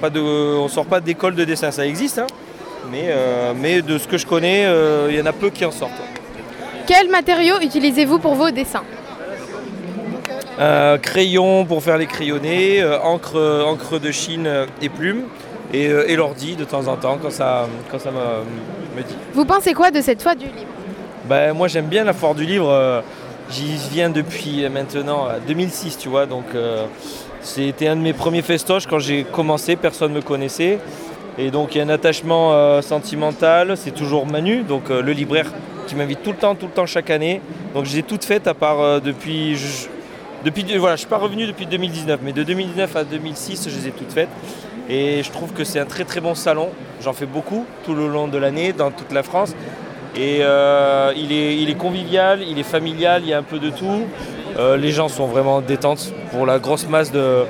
Pas 0.00 0.10
de, 0.10 0.20
on 0.20 0.66
sort 0.68 0.86
pas 0.86 1.00
d'école 1.00 1.36
de 1.36 1.44
dessin, 1.44 1.70
ça 1.70 1.86
existe, 1.86 2.18
hein. 2.18 2.26
mais, 2.90 3.04
euh, 3.06 3.52
mais 3.56 3.82
de 3.82 3.98
ce 3.98 4.08
que 4.08 4.18
je 4.18 4.26
connais, 4.26 4.64
euh, 4.66 5.06
il 5.10 5.16
y 5.16 5.22
en 5.22 5.26
a 5.26 5.32
peu 5.32 5.50
qui 5.50 5.64
en 5.64 5.70
sortent. 5.70 5.92
Quels 6.88 7.08
matériaux 7.10 7.60
utilisez-vous 7.60 8.18
pour 8.18 8.34
vos 8.34 8.50
dessins 8.50 8.82
Euh, 10.58 10.98
crayon 10.98 11.64
pour 11.64 11.82
faire 11.84 11.98
les 11.98 12.06
crayonnés, 12.06 12.82
euh, 12.82 12.98
encre, 13.00 13.64
encre 13.64 14.00
de 14.00 14.10
Chine 14.10 14.48
et 14.82 14.88
plumes, 14.88 15.24
et, 15.72 15.86
euh, 15.86 16.08
et 16.10 16.16
l'ordi 16.16 16.56
de 16.56 16.64
temps 16.64 16.88
en 16.88 16.96
temps 16.96 17.16
quand 17.22 17.30
ça, 17.30 17.68
quand 17.90 18.00
ça 18.00 18.10
me, 18.10 18.96
me 18.96 19.02
dit. 19.06 19.14
Vous 19.34 19.44
pensez 19.44 19.72
quoi 19.72 19.92
de 19.92 20.00
cette 20.00 20.20
fois 20.20 20.34
du 20.34 20.46
livre 20.46 20.72
Ben, 21.26 21.52
moi 21.52 21.68
j'aime 21.68 21.86
bien 21.86 22.02
la 22.02 22.12
foire 22.12 22.34
du 22.34 22.44
livre, 22.44 23.04
j'y 23.50 23.76
viens 23.90 24.10
depuis 24.10 24.68
maintenant 24.68 25.28
euh, 25.28 25.38
2006, 25.46 25.98
tu 25.98 26.08
vois, 26.08 26.26
donc 26.26 26.44
euh, 26.54 26.86
c'était 27.40 27.88
un 27.88 27.96
de 27.96 28.00
mes 28.00 28.12
premiers 28.12 28.42
festoches 28.42 28.86
quand 28.86 28.98
j'ai 28.98 29.24
commencé, 29.24 29.76
personne 29.76 30.12
ne 30.12 30.16
me 30.16 30.22
connaissait. 30.22 30.78
Et 31.38 31.50
donc 31.52 31.74
il 31.74 31.78
y 31.78 31.80
a 31.80 31.84
un 31.84 31.88
attachement 31.88 32.52
euh, 32.52 32.82
sentimental, 32.82 33.76
c'est 33.76 33.92
toujours 33.92 34.26
Manu, 34.26 34.62
donc 34.62 34.90
euh, 34.90 35.00
le 35.02 35.12
libraire 35.12 35.52
qui 35.88 35.96
m'invite 35.96 36.22
tout 36.22 36.30
le 36.30 36.36
temps, 36.36 36.54
tout 36.54 36.66
le 36.66 36.72
temps 36.72 36.86
chaque 36.86 37.10
année. 37.10 37.40
Donc 37.74 37.84
je 37.86 37.92
les 37.92 37.98
ai 37.98 38.02
toutes 38.04 38.24
faites 38.24 38.46
à 38.46 38.54
part 38.54 38.80
euh, 38.80 39.00
depuis... 39.00 39.56
je- 39.56 39.88
depuis 40.44 40.62
voilà, 40.76 40.94
je 40.94 40.98
ne 41.02 41.04
suis 41.04 41.08
pas 41.08 41.18
revenu 41.18 41.48
depuis 41.48 41.66
2019, 41.66 42.20
mais 42.22 42.32
de 42.32 42.44
2019 42.44 42.94
à 42.94 43.02
2006, 43.02 43.68
je 43.68 43.76
les 43.76 43.88
ai 43.88 43.90
toutes 43.90 44.12
faites. 44.12 44.28
Et 44.88 45.20
je 45.24 45.30
trouve 45.32 45.52
que 45.52 45.64
c'est 45.64 45.80
un 45.80 45.84
très 45.84 46.04
très 46.04 46.20
bon 46.20 46.36
salon. 46.36 46.68
J'en 47.02 47.12
fais 47.12 47.26
beaucoup 47.26 47.66
tout 47.84 47.92
le 47.94 48.06
long 48.06 48.28
de 48.28 48.38
l'année 48.38 48.72
dans 48.72 48.92
toute 48.92 49.12
la 49.12 49.24
France. 49.24 49.54
Et 50.16 50.38
euh, 50.42 51.12
il, 51.16 51.32
est, 51.32 51.56
il 51.56 51.68
est 51.70 51.74
convivial, 51.74 52.40
il 52.42 52.56
est 52.58 52.62
familial, 52.62 53.22
il 53.24 53.28
y 53.30 53.32
a 53.34 53.38
un 53.38 53.42
peu 53.42 53.58
de 53.58 53.70
tout. 53.70 54.02
Euh, 54.58 54.76
les 54.76 54.92
gens 54.92 55.08
sont 55.08 55.26
vraiment 55.26 55.60
détentes 55.60 56.12
pour 56.30 56.46
la 56.46 56.60
grosse 56.60 56.88
masse 56.88 57.10
de, 57.10 57.42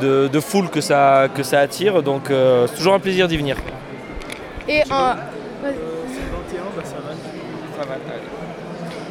de, 0.00 0.28
de 0.28 0.40
foule 0.40 0.68
que 0.70 0.80
ça, 0.80 1.26
que 1.34 1.42
ça 1.42 1.58
attire. 1.58 2.04
Donc 2.04 2.30
euh, 2.30 2.66
c'est 2.68 2.76
toujours 2.76 2.94
un 2.94 3.00
plaisir 3.00 3.26
d'y 3.26 3.36
venir. 3.36 3.56
Et, 4.68 4.82
en- 4.92 5.16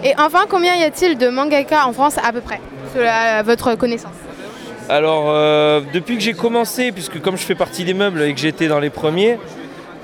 Et 0.04 0.14
enfin, 0.18 0.46
combien 0.50 0.76
y 0.76 0.84
a-t-il 0.84 1.18
de 1.18 1.30
mangaka 1.30 1.86
en 1.86 1.94
France 1.94 2.16
à 2.24 2.32
peu 2.34 2.42
près 2.42 2.60
Selon 2.94 3.08
à 3.08 3.44
votre 3.44 3.76
connaissance? 3.76 4.12
Alors, 4.90 5.26
euh, 5.28 5.82
depuis 5.94 6.16
que 6.18 6.22
j'ai 6.22 6.34
commencé, 6.34 6.92
puisque 6.92 7.22
comme 7.22 7.38
je 7.38 7.44
fais 7.44 7.56
partie 7.56 7.84
des 7.84 7.94
meubles 7.94 8.22
et 8.24 8.34
que 8.34 8.40
j'étais 8.40 8.68
dans 8.68 8.80
les 8.80 8.90
premiers, 8.90 9.38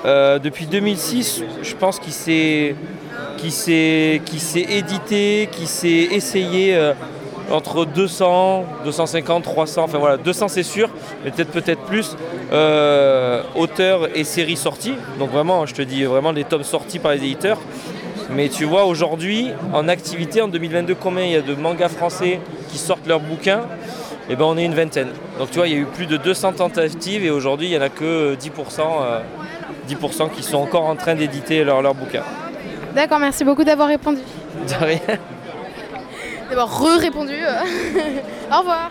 euh, 0.05 0.39
depuis 0.39 0.65
2006, 0.67 1.43
je 1.63 1.75
pense 1.75 1.99
qu'il 1.99 2.13
s'est, 2.13 2.75
qu'il 3.37 3.51
s'est, 3.51 4.21
qu'il 4.25 4.39
s'est 4.39 4.65
édité, 4.69 5.49
qu'il 5.51 5.67
s'est 5.67 6.07
essayé 6.11 6.75
euh, 6.75 6.93
entre 7.51 7.85
200, 7.85 8.65
250, 8.85 9.43
300, 9.43 9.83
enfin 9.83 9.97
voilà, 9.97 10.17
200 10.17 10.47
c'est 10.49 10.63
sûr, 10.63 10.89
mais 11.23 11.31
peut-être 11.31 11.51
peut-être 11.51 11.81
plus, 11.81 12.15
euh, 12.51 13.41
auteurs 13.55 14.07
et 14.15 14.23
séries 14.23 14.57
sorties. 14.57 14.95
Donc 15.19 15.31
vraiment, 15.31 15.65
je 15.65 15.73
te 15.73 15.81
dis 15.81 16.03
vraiment 16.03 16.31
les 16.31 16.43
tomes 16.43 16.63
sortis 16.63 16.99
par 16.99 17.11
les 17.11 17.17
éditeurs. 17.17 17.59
Mais 18.29 18.49
tu 18.49 18.65
vois, 18.65 18.85
aujourd'hui, 18.85 19.51
en 19.73 19.87
activité, 19.87 20.41
en 20.41 20.47
2022, 20.47 20.95
combien 20.95 21.23
il 21.23 21.31
y 21.31 21.35
a 21.35 21.41
de 21.41 21.55
mangas 21.55 21.89
français 21.89 22.39
qui 22.69 22.77
sortent 22.77 23.07
leurs 23.07 23.19
bouquins? 23.21 23.61
Eh 24.29 24.35
ben, 24.35 24.43
on 24.45 24.57
est 24.57 24.65
une 24.65 24.75
vingtaine. 24.75 25.09
Donc 25.39 25.49
tu 25.51 25.57
vois, 25.57 25.67
il 25.67 25.73
y 25.73 25.77
a 25.77 25.79
eu 25.79 25.85
plus 25.85 26.05
de 26.05 26.17
200 26.17 26.53
tentatives 26.53 27.23
et 27.23 27.29
aujourd'hui, 27.29 27.67
il 27.67 27.71
n'y 27.71 27.77
en 27.77 27.81
a 27.81 27.89
que 27.89 28.35
10%, 28.35 28.81
euh, 29.01 29.19
10% 29.87 30.29
qui 30.31 30.43
sont 30.43 30.57
encore 30.57 30.83
en 30.83 30.95
train 30.97 31.15
d'éditer 31.15 31.63
leurs 31.63 31.95
bouquins. 31.95 32.23
D'accord, 32.93 33.19
merci 33.19 33.45
beaucoup 33.45 33.63
d'avoir 33.63 33.87
répondu. 33.87 34.21
De 34.67 34.85
rien. 34.85 34.99
D'avoir 36.49 36.67
re-répondu. 36.79 37.35
euh. 37.35 37.61
Au 38.53 38.59
revoir. 38.59 38.89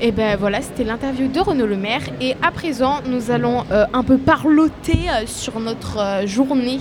Et 0.00 0.12
ben 0.12 0.36
voilà, 0.36 0.60
c'était 0.60 0.84
l'interview 0.84 1.26
de 1.28 1.40
Renaud 1.40 1.66
Le 1.66 1.76
Maire. 1.76 2.02
Et 2.20 2.36
à 2.42 2.50
présent, 2.50 2.96
nous 3.06 3.30
allons 3.30 3.64
euh, 3.72 3.86
un 3.94 4.02
peu 4.02 4.18
parloter 4.18 5.08
euh, 5.08 5.26
sur 5.26 5.58
notre 5.58 5.98
euh, 5.98 6.26
journée 6.26 6.80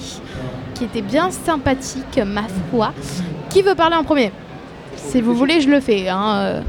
qui 0.73 0.83
était 0.83 1.01
bien 1.01 1.31
sympathique, 1.31 2.19
ma 2.25 2.43
foi. 2.71 2.93
Qui 3.49 3.61
veut 3.61 3.75
parler 3.75 3.95
en 3.95 4.03
premier? 4.03 4.33
Si 4.97 5.21
vous 5.21 5.33
voulez, 5.33 5.61
je 5.61 5.69
le 5.69 5.79
fais. 5.79 6.09
hein. 6.09 6.61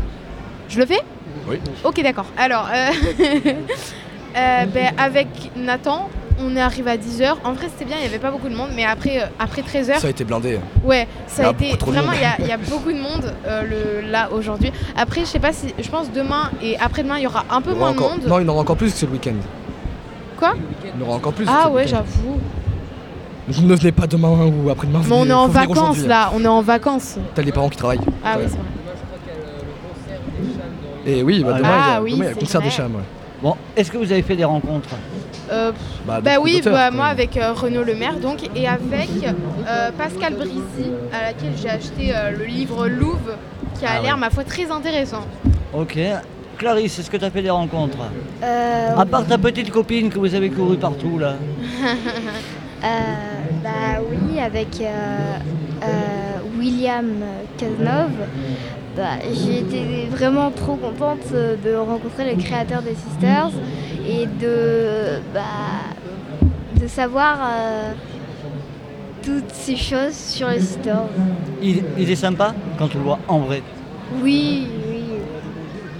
Je 0.69 0.79
le 0.79 0.87
fais? 0.87 1.01
Oui. 1.49 1.59
Ok, 1.83 2.01
d'accord. 2.03 2.27
Alors, 2.39 2.69
ben, 4.35 4.93
avec 4.97 5.27
Nathan, 5.57 6.09
on 6.39 6.55
est 6.57 6.61
arrivé 6.61 6.91
à 6.91 6.97
10h. 6.97 7.35
En 7.45 7.53
vrai, 7.53 7.69
c'était 7.71 7.85
bien, 7.85 7.97
il 7.99 8.03
n'y 8.03 8.07
avait 8.07 8.19
pas 8.19 8.31
beaucoup 8.31 8.49
de 8.49 8.55
monde. 8.55 8.71
Mais 8.75 8.85
après, 8.85 9.23
euh, 9.23 9.27
après 9.39 9.63
13h, 9.63 9.99
Ça 9.99 10.07
a 10.07 10.11
été 10.11 10.25
blindé. 10.25 10.59
Ouais, 10.85 11.07
ça 11.27 11.45
a 11.45 11.49
a 11.49 11.51
été 11.53 11.73
vraiment 11.85 12.13
il 12.13 12.21
y 12.21 12.25
a- 12.25 12.37
il 12.41 12.47
y, 12.47 12.53
a 12.53 12.57
beaucoup 12.59 12.93
de 12.93 12.99
monde 13.01 13.33
euh, 13.47 13.63
le, 14.03 14.11
là 14.11 14.29
aujourd'hui. 14.33 14.73
Après, 14.97 15.21
je 15.23 15.27
sais 15.27 15.39
pas 15.39 15.53
si 15.53 15.75
je 15.79 15.89
pense 15.89 16.11
demain 16.13 16.51
et 16.63 16.79
après-demain 16.79 17.19
il 17.19 17.23
y 17.25 17.27
aura 17.27 17.45
un 17.51 17.61
peu 17.61 17.75
moins 17.75 17.93
de 17.93 17.99
monde. 18.01 18.21
Non, 18.27 18.39
il 18.39 18.47
y 18.47 18.49
en 18.49 18.53
aura 18.53 18.61
encore 18.63 18.77
plus 18.77 18.93
que 18.93 18.99
ce 18.99 19.07
week-end. 19.07 19.35
Quoi? 20.39 20.55
Il 20.85 21.01
y 21.01 21.03
en 21.03 21.07
aura 21.07 21.17
encore 21.17 21.33
plus. 21.33 21.47
Ah 21.49 21.71
ouais, 21.71 21.87
j'avoue. 21.87 22.39
Donc 23.49 23.65
ne 23.65 23.75
venez 23.75 23.93
pas 23.93 24.07
demain 24.07 24.29
ou 24.31 24.71
après-demain. 24.71 25.01
Mais 25.09 25.15
on 25.17 25.27
est 25.27 25.33
en 25.33 25.47
vacances 25.49 26.05
là, 26.05 26.31
on 26.35 26.43
est 26.45 26.49
en 26.49 26.63
vacances. 26.63 27.17
T'as 27.35 27.43
les 27.43 27.53
parents 27.53 27.69
qui 27.69 27.77
travaillent. 27.79 28.01
Ah 28.25 28.37
oui, 28.39 28.45
c'est 28.49 28.57
vrai. 28.57 28.65
Et 31.07 31.23
oui, 31.23 31.45
bah, 31.45 31.53
demain, 31.55 31.69
Ah 31.73 31.87
il 31.89 31.93
y 31.93 31.97
a, 31.97 32.03
oui, 32.03 32.11
demain, 32.13 32.25
il 32.25 32.27
y 32.27 32.31
a 32.31 32.35
le 32.35 32.37
concert 32.41 32.61
des 32.63 32.71
chams. 32.71 32.95
ouais. 32.97 33.01
Bon, 33.43 33.55
est-ce 33.77 33.91
que 33.91 33.99
vous 33.99 34.11
avez 34.13 34.23
fait 34.23 34.37
des 34.37 34.45
rencontres? 34.45 34.89
Euh, 35.51 35.73
Bah, 36.07 36.21
bah 36.23 36.33
oui, 36.41 36.61
bah, 36.65 36.91
moi 36.91 37.07
avec 37.07 37.37
euh, 37.37 37.53
Renaud 37.53 37.85
Lemaire 37.85 38.19
donc 38.19 38.39
et 38.57 38.67
avec 38.67 39.09
euh, 39.69 39.91
Pascal 39.97 40.35
Brissi 40.35 40.91
à 41.13 41.27
laquelle 41.27 41.53
j'ai 41.61 41.69
acheté 41.69 42.17
euh, 42.17 42.31
le 42.37 42.45
livre 42.47 42.89
Louvre 42.89 43.37
qui 43.79 43.85
a 43.85 43.91
Ah 43.99 44.03
l'air 44.03 44.15
ouais. 44.15 44.21
ma 44.21 44.31
foi 44.31 44.43
très 44.45 44.71
intéressant. 44.71 45.25
Ok. 45.75 45.99
Clarisse, 46.59 46.99
est-ce 46.99 47.11
que 47.11 47.19
tu 47.19 47.25
as 47.25 47.31
fait 47.31 47.43
des 47.43 47.51
rencontres? 47.51 47.99
Euh, 48.43 48.97
À 48.97 49.05
part 49.05 49.27
ta 49.27 49.37
petite 49.37 49.71
copine 49.71 50.09
que 50.09 50.19
vous 50.19 50.35
avez 50.35 50.49
couru 50.49 50.79
partout 50.79 51.19
là. 51.19 51.35
euh, 52.83 52.87
bah 53.63 54.01
oui, 54.11 54.41
avec 54.41 54.69
euh, 54.81 55.37
euh, 55.83 55.87
William 56.59 57.07
Cazenove. 57.59 58.13
Bah, 58.97 59.19
j'ai 59.31 59.59
été 59.61 60.07
vraiment 60.11 60.51
trop 60.51 60.77
contente 60.77 61.19
euh, 61.35 61.57
de 61.63 61.75
rencontrer 61.75 62.35
le 62.35 62.43
créateur 62.43 62.81
des 62.81 62.95
Sisters 62.95 63.51
et 64.09 64.25
de, 64.27 65.19
bah, 65.35 65.43
de 66.81 66.87
savoir 66.87 67.39
euh, 67.43 67.93
toutes 69.23 69.51
ces 69.53 69.77
choses 69.77 70.15
sur 70.15 70.49
les 70.49 70.61
Sisters. 70.61 71.03
Il, 71.61 71.83
il 71.99 72.11
est 72.11 72.17
sympa 72.17 72.55
quand 72.79 72.89
tu 72.89 72.97
le 72.97 73.03
vois 73.03 73.19
en 73.29 73.41
vrai. 73.41 73.63
Oui, 74.23 74.67
oui. 74.91 75.03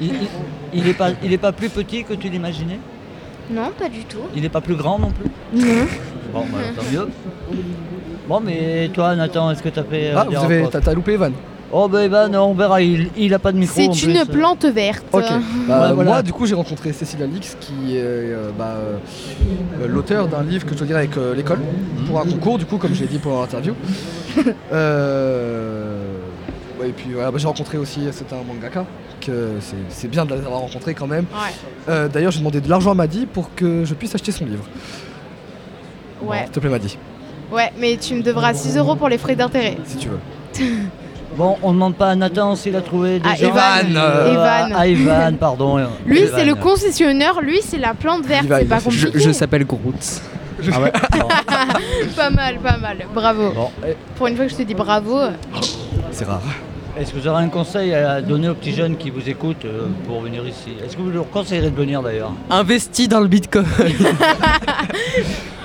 Il, 0.01 0.07
il- 0.07 0.29
il 0.73 0.89
est 0.89 0.95
pas, 0.95 1.11
il 1.23 1.33
est 1.33 1.39
pas 1.39 1.53
plus 1.53 1.69
petit 1.69 2.03
que 2.05 2.15
tu 2.15 2.29
l'imaginais? 2.29 2.79
Non, 3.51 3.71
pas 3.79 3.89
du 3.89 4.05
tout. 4.05 4.19
Il 4.35 4.45
est 4.45 4.49
pas 4.51 4.61
plus 4.61 4.75
grand 4.75 4.99
non 4.99 5.11
plus? 5.11 5.31
Non. 5.55 5.85
Bon, 6.33 6.41
bah, 6.53 6.59
tant 6.75 6.83
mieux. 6.91 7.09
Bon, 8.29 8.41
mais 8.41 8.89
toi, 8.93 9.15
Nathan, 9.15 9.51
est-ce 9.51 9.63
que 9.63 9.69
tu 9.69 9.79
as 9.79 9.85
fait. 9.85 10.11
euh, 10.11 10.15
Ah, 10.17 10.27
vous 10.29 10.37
avez, 10.37 10.67
t'as 10.71 10.81
t'as 10.81 10.95
loupé 10.95 11.13
Evan. 11.13 11.33
Oh, 11.73 11.89
ben 11.89 12.01
Evan, 12.01 12.35
on 12.37 12.55
verra, 12.55 12.81
il, 12.81 13.09
il 13.17 13.35
a 13.35 13.39
pas 13.41 13.51
de 13.51 13.59
micro. 13.59 13.75
C'est 13.75 13.87
une 14.05 14.25
plus. 14.25 14.39
plante 14.39 14.65
verte. 14.65 15.05
Ok. 15.13 15.23
Bah, 15.67 15.89
Ouais, 15.89 15.93
voilà. 15.95 16.11
Moi, 16.11 16.23
du 16.23 16.33
coup, 16.33 16.47
j'ai 16.47 16.55
rencontré 16.55 16.93
Cécile 16.93 17.23
Alix, 17.25 17.57
qui 17.61 17.97
est 17.97 18.01
euh, 18.03 18.51
bah, 18.57 18.75
euh, 18.77 18.97
euh, 19.83 19.89
l'auteur 19.89 20.29
d'un 20.29 20.43
livre 20.45 20.65
que 20.65 20.73
je 20.73 20.79
dois 20.79 20.87
lire 20.87 20.97
avec 20.97 21.17
euh, 21.17 21.35
l'école 21.35 21.59
pour 22.07 22.21
un 22.21 22.25
concours, 22.25 22.59
du 22.59 22.67
coup, 22.67 22.77
comme 22.79 22.95
je 22.95 23.01
l'ai 23.03 23.09
dit 23.09 23.19
pendant 23.19 23.41
l'interview. 23.41 23.75
Euh, 24.73 26.19
ouais, 26.81 26.91
et 26.91 26.93
puis 26.93 27.13
voilà, 27.15 27.31
bah, 27.31 27.39
j'ai 27.39 27.47
rencontré 27.47 27.79
aussi, 27.79 28.03
c'est 28.13 28.33
un 28.33 28.43
mangaka, 28.47 28.85
que 29.21 29.53
c'est- 29.91 30.09
bien 30.09 30.25
de 30.25 30.35
l'avoir 30.35 30.61
rencontré 30.61 30.95
quand 30.95 31.07
même. 31.07 31.25
Ouais. 31.33 31.53
Euh, 31.89 32.09
D'ailleurs, 32.09 32.31
j'ai 32.33 32.39
demandé 32.41 32.61
de 32.61 32.69
l'argent 32.69 32.91
à 32.91 32.95
Maddy 32.95 33.27
pour 33.27 33.55
que 33.55 33.85
je 33.85 33.95
puisse 33.95 34.15
acheter 34.15 34.31
son 34.33 34.45
livre. 34.45 34.65
Ouais. 36.23 36.43
S'il 36.45 36.51
te 36.53 36.61
plaît, 36.61 36.71
Maddy, 36.71 36.99
Ouais, 37.53 37.73
mais 37.79 37.97
tu 37.97 38.15
me 38.15 38.23
devras 38.23 38.55
6 38.55 38.77
euros 38.77 38.95
pour 38.97 39.09
les 39.09 39.19
frais 39.19 39.37
d'intérêt. 39.37 39.77
si 39.85 39.97
tu 39.97 40.09
veux. 40.09 40.19
Bon, 41.37 41.57
on 41.63 41.73
demande 41.73 41.95
pas 41.97 42.11
à 42.11 42.15
Nathan 42.15 42.57
s'il 42.57 42.75
a 42.77 42.81
trouvé 42.81 43.19
des 43.19 43.29
Ah, 43.31 43.35
gens. 43.35 43.49
Evan, 43.49 43.97
Euh, 43.97 44.33
Evan. 44.33 44.73
Ah, 44.77 44.87
Evan, 44.87 45.37
pardon. 45.41 45.79
Lui, 46.07 46.23
c'est 46.35 46.45
le 46.47 46.55
concessionnaire, 46.55 47.41
lui, 47.43 47.61
c'est 47.63 47.79
la 47.79 47.93
plante 47.95 48.25
verte, 48.25 48.47
c'est 48.49 48.65
pas 48.65 48.81
compliqué. 48.81 49.11
Je, 49.15 49.19
je 49.19 49.33
s'appelle 49.33 49.65
Groot. 49.67 50.23
Ah 50.73 50.81
ouais 50.81 50.91
pas 52.17 52.31
mal, 52.31 52.57
pas 52.61 52.79
mal, 52.79 52.99
bravo. 53.15 53.51
Bon, 53.53 53.71
Pour 54.17 54.27
une 54.29 54.37
fois 54.37 54.47
que 54.47 54.53
je 54.53 54.57
te 54.57 54.63
dis 54.63 54.75
bravo, 54.75 55.19
C'est 56.11 56.25
rare. 56.25 56.41
Est-ce 56.99 57.13
que 57.13 57.19
vous 57.19 57.29
aurez 57.29 57.45
un 57.45 57.49
conseil 57.49 57.93
à 57.93 58.23
donner 58.23 58.49
aux 58.49 58.55
petits 58.55 58.73
jeunes 58.73 58.97
qui 58.97 59.11
vous 59.11 59.29
écoutent 59.29 59.67
euh, 59.67 59.89
pour 60.07 60.23
venir 60.23 60.47
ici? 60.49 60.71
Est-ce 60.83 60.97
que 60.97 61.03
vous 61.03 61.11
leur 61.11 61.29
conseillerez 61.29 61.69
de 61.71 61.77
venir 61.77 62.01
d'ailleurs? 62.01 62.33
Investi 62.49 63.07
dans 63.07 63.21
le 63.21 63.29
bitcoin. 63.29 63.67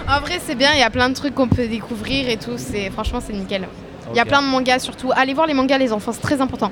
en 0.10 0.20
vrai, 0.20 0.42
c'est 0.46 0.56
bien, 0.56 0.72
il 0.74 0.80
y 0.82 0.84
a 0.84 0.90
plein 0.90 1.08
de 1.08 1.14
trucs 1.16 1.34
qu'on 1.34 1.48
peut 1.48 1.68
découvrir 1.70 2.28
et 2.28 2.36
tout, 2.36 2.58
c'est 2.58 2.90
franchement, 2.90 3.20
c'est 3.26 3.32
nickel. 3.32 3.66
Il 4.14 4.18
y 4.18 4.20
a 4.20 4.26
plein 4.26 4.42
de 4.42 4.48
mangas 4.48 4.80
surtout. 4.80 5.12
Allez 5.16 5.34
voir 5.34 5.48
les 5.48 5.54
mangas, 5.54 5.78
les 5.78 5.92
enfants, 5.94 6.12
c'est 6.14 6.22
très 6.22 6.42
important. 6.42 6.72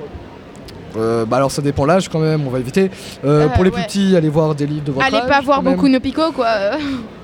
Euh, 0.98 1.24
bah 1.26 1.38
alors 1.38 1.52
ça 1.52 1.62
dépend 1.62 1.86
l'âge 1.86 2.10
quand 2.10 2.20
même, 2.20 2.48
on 2.48 2.50
va 2.50 2.60
éviter. 2.60 2.90
Euh, 3.24 3.46
Euh, 3.46 3.48
pour 3.50 3.64
les 3.64 3.70
ouais. 3.70 3.76
plus 3.76 3.84
petits, 3.86 4.16
allez 4.16 4.30
voir 4.30 4.56
des 4.56 4.66
livres 4.66 4.84
de 4.86 4.92
votre 4.92 5.06
Allez 5.06 5.18
âge, 5.18 5.28
pas 5.30 5.42
voir 5.42 5.62
beaucoup 5.62 5.88
no 5.88 6.00
Pico, 6.00 6.32
quoi. 6.32 6.48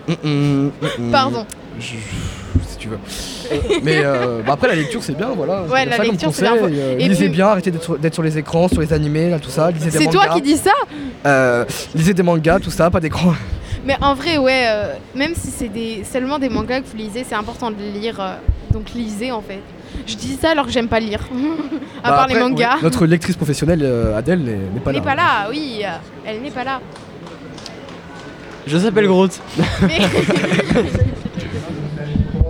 Mm, 0.08 0.14
mm, 0.24 0.72
mm. 1.00 1.12
Pardon. 1.12 1.46
Je- 1.80 1.86
si 2.68 2.78
tu 2.78 2.88
veux. 2.90 3.00
Mais 3.84 4.02
euh, 4.04 4.42
bah 4.46 4.54
après 4.54 4.68
la 4.68 4.76
lecture 4.76 5.02
c'est 5.04 5.18
bien, 5.18 5.30
voilà. 5.36 5.64
Ouais, 5.64 5.84
la 5.86 5.98
ça 5.98 6.04
lecture, 6.04 6.30
c'est 6.32 6.44
bien. 6.44 6.56
Et 7.00 7.08
lisez 7.08 7.26
puis- 7.26 7.34
bien, 7.34 7.48
arrêtez 7.48 7.72
d'être 7.72 8.14
sur, 8.14 8.24
les 8.24 8.38
écrans, 8.38 8.68
sur 8.68 8.82
les 8.82 8.94
animés, 8.94 9.30
là, 9.32 9.40
tout 9.40 9.50
ça. 9.50 9.72
Lisez 9.72 9.90
des 9.90 9.98
C'est 9.98 10.06
toi 10.12 10.28
qui 10.36 10.42
dis 10.44 10.58
ça 10.58 11.66
lisez 11.96 12.14
des 12.14 12.24
mangas, 12.24 12.60
tout 12.60 12.70
ça, 12.72 12.90
pas 12.92 13.00
d'écran. 13.00 13.34
Mais 13.86 13.98
en 14.02 14.14
vrai, 14.14 14.38
ouais, 14.38 14.68
même 15.16 15.34
si 15.36 15.48
c'est 15.52 15.70
des, 15.70 16.04
seulement 16.12 16.38
des 16.40 16.50
mangas 16.50 16.82
que 16.82 16.88
vous 16.88 16.98
lisez, 16.98 17.24
c'est 17.28 17.36
important 17.36 17.72
de 17.72 17.78
les 17.80 17.92
lire. 17.92 18.20
donc 18.72 18.92
lisez 18.94 19.32
en 19.32 19.42
fait. 19.42 19.60
Je 20.08 20.16
dis 20.16 20.36
ça 20.36 20.52
alors 20.52 20.66
que 20.66 20.72
j'aime 20.72 20.88
pas 20.88 21.00
lire. 21.00 21.20
à 22.04 22.10
Bah, 22.10 22.16
part 22.16 22.22
après, 22.24 22.34
les 22.36 22.40
mangas. 22.40 22.76
oui, 22.78 22.84
notre 22.84 23.06
lectrice 23.06 23.36
professionnelle 23.36 23.82
euh, 23.84 24.18
Adèle 24.18 24.40
n'est 24.42 24.80
pas 24.80 24.92
Elle 24.92 24.96
là. 24.96 25.00
n'est 25.00 25.06
pas 25.06 25.16
là, 25.16 25.48
oui, 25.50 25.82
euh, 25.84 25.88
elle 26.26 26.42
n'est 26.42 26.52
pas 26.52 26.64
là. 26.64 26.80
Je 28.68 28.78
s'appelle 28.78 29.08
Groot. 29.08 29.40
Mais- 29.84 30.00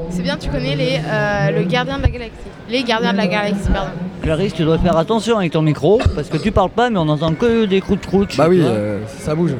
c'est 0.10 0.22
bien, 0.22 0.38
tu 0.38 0.50
connais 0.50 0.76
les, 0.76 1.00
euh, 1.06 1.52
le 1.52 1.64
gardien 1.64 1.98
de 1.98 2.04
la 2.04 2.10
galaxie. 2.10 2.34
Les 2.70 2.84
gardiens 2.84 3.12
de 3.12 3.18
la 3.18 3.28
galaxie, 3.28 3.70
pardon. 3.72 3.92
Clarisse, 4.22 4.54
tu 4.54 4.64
dois 4.64 4.80
faire 4.80 4.98
attention 4.98 5.38
avec 5.38 5.52
ton 5.52 5.62
micro 5.62 6.00
parce 6.16 6.30
que 6.30 6.38
tu 6.38 6.52
parles 6.52 6.70
pas, 6.72 6.90
mais 6.90 6.98
on 6.98 7.08
entend 7.10 7.34
que 7.34 7.66
des 7.66 7.82
coups 7.82 8.02
de 8.02 8.06
croûte. 8.06 8.36
Bah 8.38 8.48
oui, 8.50 8.62
euh, 8.64 9.00
ça 9.20 9.36
bouge. 9.36 9.52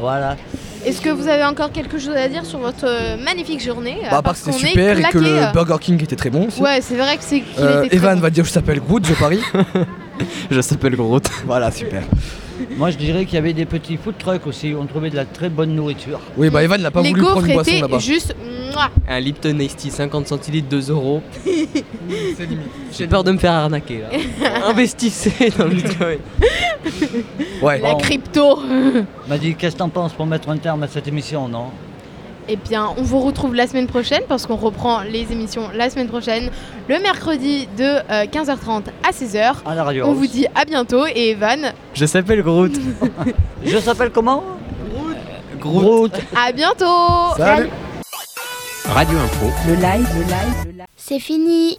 Voilà. 0.00 0.36
Est-ce 0.84 1.00
que 1.00 1.10
vous 1.10 1.28
avez 1.28 1.44
encore 1.44 1.72
quelque 1.72 1.98
chose 1.98 2.14
à 2.16 2.28
dire 2.28 2.44
sur 2.44 2.58
votre 2.60 2.84
euh, 2.86 3.16
magnifique 3.22 3.62
journée 3.62 3.96
Bah, 4.02 4.06
à 4.06 4.10
part 4.10 4.22
parce 4.22 4.40
que 4.42 4.52
c'était 4.52 4.68
super 4.68 4.98
et 4.98 5.02
que 5.02 5.18
le 5.18 5.26
euh. 5.26 5.52
Burger 5.52 5.76
King 5.80 6.02
était 6.02 6.16
très 6.16 6.30
bon 6.30 6.46
aussi. 6.46 6.60
Ouais, 6.62 6.80
c'est 6.80 6.96
vrai 6.96 7.16
que 7.16 7.22
c'est 7.24 7.40
qu'il 7.40 7.62
Euh, 7.62 7.80
était 7.84 7.88
très 7.88 7.96
Evan 7.96 8.14
bon. 8.16 8.20
va 8.22 8.30
dire 8.30 8.44
je 8.44 8.50
s'appelle 8.50 8.80
Groot, 8.80 9.06
je 9.06 9.14
parie. 9.14 9.40
Je 10.50 10.60
s'appelle 10.60 10.96
Groot. 10.96 11.28
voilà, 11.46 11.70
super. 11.70 12.02
Moi, 12.76 12.90
je 12.90 12.96
dirais 12.96 13.24
qu'il 13.24 13.34
y 13.34 13.38
avait 13.38 13.52
des 13.52 13.66
petits 13.66 13.96
food 13.96 14.14
trucks 14.18 14.48
aussi. 14.48 14.74
On 14.76 14.84
trouvait 14.84 15.10
de 15.10 15.16
la 15.16 15.24
très 15.24 15.48
bonne 15.48 15.76
nourriture. 15.76 16.18
Oui, 16.36 16.50
bah 16.50 16.64
Evan 16.64 16.80
n'a 16.82 16.90
pas 16.90 17.02
Les 17.02 17.10
voulu 17.10 17.22
prendre 17.22 17.46
une 17.46 17.52
boisson 17.54 17.80
là-bas. 17.80 17.98
juste. 18.00 18.34
Un 19.08 19.20
Lipton 19.20 19.58
Ice 19.60 19.76
Tea 19.76 19.90
50 19.90 20.26
centilitres 20.28 20.68
2 20.68 20.90
euros. 20.90 21.22
C'est 21.44 22.46
limite. 22.46 22.68
J'ai 22.96 23.06
peur 23.06 23.24
de 23.24 23.32
me 23.32 23.38
faire 23.38 23.52
arnaquer 23.52 24.00
là. 24.02 24.08
Investissez 24.68 25.50
dans 25.58 25.64
le 25.64 25.70
bitcoin. 25.74 26.18
Ouais. 27.62 27.80
La 27.80 27.92
Bon. 27.92 27.98
crypto. 27.98 28.60
m'a 29.28 29.38
dit 29.38 29.54
qu'est-ce 29.54 29.74
que 29.74 29.78
t'en 29.78 29.88
penses 29.88 30.12
pour 30.12 30.26
mettre 30.26 30.48
un 30.50 30.56
terme 30.56 30.82
à 30.82 30.88
cette 30.88 31.08
émission, 31.08 31.48
non? 31.48 31.66
Eh 32.50 32.56
bien, 32.56 32.88
on 32.96 33.02
vous 33.02 33.20
retrouve 33.20 33.54
la 33.54 33.66
semaine 33.66 33.86
prochaine 33.86 34.22
parce 34.26 34.46
qu'on 34.46 34.56
reprend 34.56 35.02
les 35.02 35.30
émissions 35.32 35.64
la 35.74 35.90
semaine 35.90 36.08
prochaine, 36.08 36.48
le 36.88 36.98
mercredi 37.00 37.68
de 37.76 37.82
euh, 37.84 38.24
15h30 38.24 38.84
à 39.06 39.10
16h. 39.10 39.56
À 39.66 39.74
la 39.74 39.84
radio. 39.84 40.06
On 40.06 40.14
vous 40.14 40.26
dit 40.26 40.46
à 40.54 40.64
bientôt 40.64 41.04
et 41.14 41.30
Evan, 41.32 41.72
Je 41.92 42.06
s'appelle 42.06 42.42
Groot. 42.42 42.72
Je 43.64 43.76
s'appelle 43.78 44.10
comment? 44.10 44.42
Groot. 45.60 46.08
Groot. 46.10 46.12
à 46.34 46.52
bientôt 46.52 47.34
Salut. 47.36 47.68
Radio 48.88 49.18
Impro. 49.18 49.50
Le 49.66 49.74
live, 49.74 50.08
le 50.14 50.22
live, 50.22 50.64
le 50.64 50.70
live. 50.70 50.86
C'est 50.96 51.18
fini. 51.18 51.76